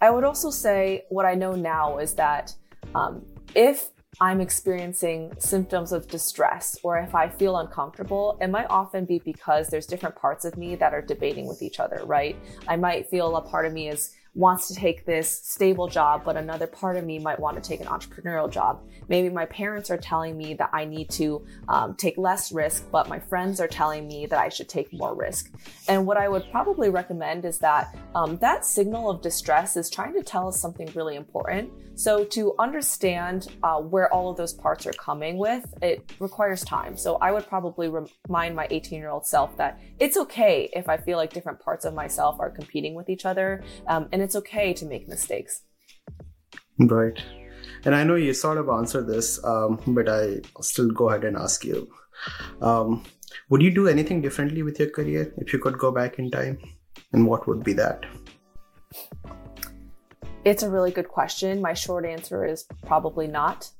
I 0.00 0.10
would 0.10 0.24
also 0.24 0.50
say 0.50 1.04
what 1.08 1.26
I 1.26 1.34
know 1.34 1.52
now 1.52 1.98
is 1.98 2.14
that 2.14 2.54
um, 2.94 3.24
if 3.54 3.90
I'm 4.20 4.40
experiencing 4.40 5.32
symptoms 5.38 5.92
of 5.92 6.08
distress 6.08 6.76
or 6.82 6.98
if 6.98 7.14
I 7.14 7.28
feel 7.28 7.58
uncomfortable, 7.58 8.36
it 8.40 8.48
might 8.48 8.66
often 8.68 9.04
be 9.04 9.18
because 9.20 9.68
there's 9.68 9.86
different 9.86 10.16
parts 10.16 10.44
of 10.44 10.56
me 10.56 10.74
that 10.76 10.92
are 10.92 11.00
debating 11.00 11.46
with 11.46 11.62
each 11.62 11.80
other, 11.80 12.02
right? 12.04 12.36
I 12.68 12.76
might 12.76 13.08
feel 13.08 13.36
a 13.36 13.42
part 13.42 13.66
of 13.66 13.72
me 13.72 13.88
is 13.88 14.14
wants 14.34 14.68
to 14.68 14.74
take 14.74 15.04
this 15.04 15.40
stable 15.44 15.88
job, 15.88 16.22
but 16.24 16.36
another 16.36 16.66
part 16.66 16.96
of 16.96 17.04
me 17.04 17.18
might 17.18 17.38
want 17.38 17.62
to 17.62 17.68
take 17.68 17.80
an 17.80 17.86
entrepreneurial 17.86 18.50
job. 18.50 18.80
Maybe 19.08 19.28
my 19.28 19.46
parents 19.46 19.90
are 19.90 19.96
telling 19.96 20.36
me 20.36 20.54
that 20.54 20.70
I 20.72 20.84
need 20.84 21.10
to 21.10 21.44
um, 21.68 21.94
take 21.94 22.16
less 22.16 22.52
risk, 22.52 22.90
but 22.92 23.08
my 23.08 23.18
friends 23.18 23.60
are 23.60 23.68
telling 23.68 24.06
me 24.06 24.26
that 24.26 24.38
I 24.38 24.48
should 24.48 24.68
take 24.68 24.92
more 24.92 25.14
risk. 25.14 25.50
And 25.88 26.06
what 26.06 26.16
I 26.16 26.28
would 26.28 26.48
probably 26.50 26.90
recommend 26.90 27.44
is 27.44 27.58
that 27.58 27.96
um, 28.14 28.36
that 28.38 28.64
signal 28.64 29.10
of 29.10 29.20
distress 29.20 29.76
is 29.76 29.90
trying 29.90 30.14
to 30.14 30.22
tell 30.22 30.48
us 30.48 30.60
something 30.60 30.88
really 30.94 31.16
important. 31.16 31.70
So 32.00 32.24
to 32.24 32.54
understand 32.58 33.48
uh, 33.62 33.78
where 33.78 34.10
all 34.10 34.30
of 34.30 34.38
those 34.38 34.54
parts 34.54 34.86
are 34.86 34.92
coming 34.92 35.36
with, 35.36 35.66
it 35.82 36.10
requires 36.18 36.64
time. 36.64 36.96
So 36.96 37.16
I 37.16 37.30
would 37.30 37.46
probably 37.46 37.90
remind 37.90 38.56
my 38.56 38.66
18 38.70 38.98
year 38.98 39.10
old 39.10 39.26
self 39.26 39.54
that 39.58 39.78
it's 39.98 40.16
okay 40.16 40.70
if 40.72 40.88
I 40.88 40.96
feel 40.96 41.18
like 41.18 41.30
different 41.30 41.60
parts 41.60 41.84
of 41.84 41.92
myself 41.92 42.40
are 42.40 42.48
competing 42.48 42.94
with 42.94 43.10
each 43.10 43.26
other. 43.26 43.62
Um, 43.86 44.08
and 44.12 44.19
it's 44.22 44.36
okay 44.36 44.72
to 44.74 44.86
make 44.86 45.08
mistakes. 45.08 45.62
Right. 46.78 47.20
And 47.84 47.94
I 47.94 48.04
know 48.04 48.14
you 48.14 48.34
sort 48.34 48.58
of 48.58 48.68
answered 48.68 49.06
this, 49.06 49.42
um, 49.44 49.80
but 49.86 50.08
I 50.08 50.40
still 50.60 50.90
go 50.90 51.08
ahead 51.08 51.24
and 51.24 51.36
ask 51.36 51.64
you. 51.64 51.88
Um, 52.60 53.04
would 53.48 53.62
you 53.62 53.70
do 53.70 53.88
anything 53.88 54.20
differently 54.20 54.62
with 54.62 54.78
your 54.78 54.90
career 54.90 55.32
if 55.38 55.52
you 55.52 55.58
could 55.58 55.78
go 55.78 55.90
back 55.90 56.18
in 56.18 56.30
time? 56.30 56.58
And 57.12 57.26
what 57.26 57.46
would 57.46 57.64
be 57.64 57.72
that? 57.74 58.04
It's 60.44 60.62
a 60.62 60.70
really 60.70 60.90
good 60.90 61.08
question. 61.08 61.60
My 61.60 61.74
short 61.74 62.04
answer 62.04 62.44
is 62.44 62.64
probably 62.86 63.26
not. 63.26 63.70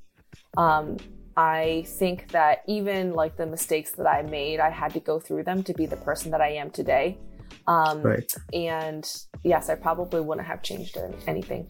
Um, 0.57 0.99
I 1.37 1.85
think 1.87 2.29
that 2.33 2.63
even 2.67 3.13
like 3.15 3.37
the 3.37 3.47
mistakes 3.47 3.93
that 3.93 4.07
I 4.07 4.23
made, 4.23 4.61
I 4.61 4.71
had 4.71 4.93
to 4.95 5.01
go 5.01 5.19
through 5.19 5.45
them 5.45 5.63
to 5.65 5.73
be 5.73 5.87
the 5.87 5.97
person 5.97 6.31
that 6.33 6.41
I 6.41 6.51
am 6.51 6.71
today. 6.71 7.19
Um, 7.67 8.03
right. 8.03 8.33
And 8.53 9.05
yes, 9.45 9.69
I 9.69 9.75
probably 9.75 10.21
wouldn't 10.21 10.47
have 10.47 10.63
changed 10.63 10.97
anything. 11.27 11.69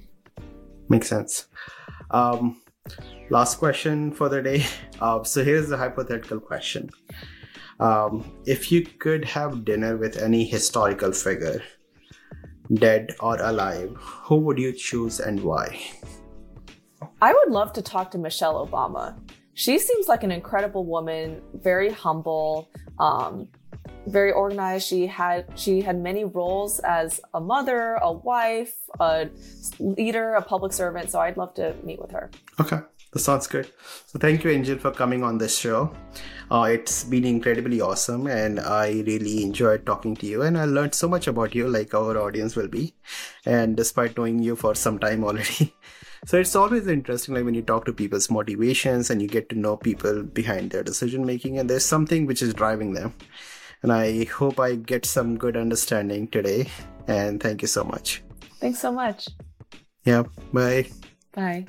Makes 0.88 1.08
sense. 1.08 1.46
Um, 2.10 2.62
last 3.30 3.58
question 3.58 4.12
for 4.12 4.28
the 4.28 4.42
day. 4.42 4.64
Uh, 5.00 5.24
so 5.24 5.42
here's 5.42 5.70
the 5.70 5.78
hypothetical 5.78 6.38
question. 6.38 6.90
Um, 7.78 8.30
if 8.44 8.70
you 8.70 8.84
could 8.84 9.24
have 9.24 9.64
dinner 9.64 9.96
with 9.96 10.20
any 10.20 10.44
historical 10.44 11.10
figure, 11.12 11.62
dead 12.74 13.16
or 13.20 13.40
alive, 13.40 13.96
who 13.96 14.36
would 14.36 14.58
you 14.58 14.74
choose 14.74 15.18
and 15.18 15.42
why? 15.42 15.80
I 17.22 17.32
would 17.32 17.50
love 17.50 17.72
to 17.72 17.82
talk 17.82 18.10
to 18.10 18.18
Michelle 18.18 18.66
Obama. 18.66 19.18
She 19.54 19.78
seems 19.78 20.06
like 20.06 20.22
an 20.22 20.30
incredible 20.30 20.84
woman, 20.84 21.40
very 21.54 21.90
humble, 21.90 22.70
um, 22.98 23.48
very 24.06 24.32
organized. 24.32 24.86
She 24.86 25.06
had 25.06 25.46
she 25.56 25.80
had 25.80 25.98
many 26.00 26.24
roles 26.24 26.78
as 26.80 27.20
a 27.34 27.40
mother, 27.40 27.98
a 28.02 28.12
wife, 28.12 28.74
a 28.98 29.28
leader, 29.78 30.34
a 30.34 30.42
public 30.42 30.72
servant. 30.72 31.10
So 31.10 31.20
I'd 31.20 31.36
love 31.36 31.54
to 31.54 31.74
meet 31.84 32.00
with 32.00 32.12
her. 32.12 32.30
Okay. 32.60 32.80
That 33.12 33.18
sounds 33.18 33.48
good. 33.48 33.68
So 34.06 34.20
thank 34.20 34.44
you, 34.44 34.50
Angel, 34.50 34.78
for 34.78 34.92
coming 34.92 35.24
on 35.24 35.38
this 35.38 35.58
show. 35.58 35.92
Uh, 36.48 36.68
it's 36.70 37.02
been 37.02 37.24
incredibly 37.24 37.80
awesome, 37.80 38.28
and 38.28 38.60
I 38.60 39.02
really 39.04 39.42
enjoyed 39.42 39.84
talking 39.84 40.14
to 40.16 40.26
you. 40.26 40.42
And 40.42 40.56
I 40.56 40.64
learned 40.64 40.94
so 40.94 41.08
much 41.08 41.26
about 41.26 41.52
you, 41.52 41.66
like 41.66 41.92
our 41.92 42.16
audience 42.18 42.54
will 42.54 42.68
be. 42.68 42.94
And 43.44 43.76
despite 43.76 44.16
knowing 44.16 44.38
you 44.38 44.54
for 44.54 44.76
some 44.76 45.00
time 45.00 45.24
already, 45.24 45.74
so 46.24 46.38
it's 46.38 46.54
always 46.54 46.86
interesting, 46.86 47.34
like 47.34 47.44
when 47.44 47.54
you 47.54 47.62
talk 47.62 47.84
to 47.86 47.92
people's 47.92 48.30
motivations 48.30 49.10
and 49.10 49.20
you 49.20 49.26
get 49.26 49.48
to 49.48 49.58
know 49.58 49.76
people 49.76 50.22
behind 50.22 50.70
their 50.70 50.84
decision 50.84 51.26
making, 51.26 51.58
and 51.58 51.68
there's 51.68 51.84
something 51.84 52.26
which 52.26 52.42
is 52.42 52.54
driving 52.54 52.94
them. 52.94 53.12
And 53.82 53.92
I 53.92 54.24
hope 54.24 54.60
I 54.60 54.74
get 54.74 55.06
some 55.06 55.36
good 55.36 55.56
understanding 55.56 56.28
today. 56.28 56.68
And 57.06 57.42
thank 57.42 57.62
you 57.62 57.68
so 57.68 57.84
much. 57.84 58.22
Thanks 58.60 58.78
so 58.78 58.92
much. 58.92 59.28
Yeah. 60.04 60.24
Bye. 60.52 60.86
Bye. 61.32 61.66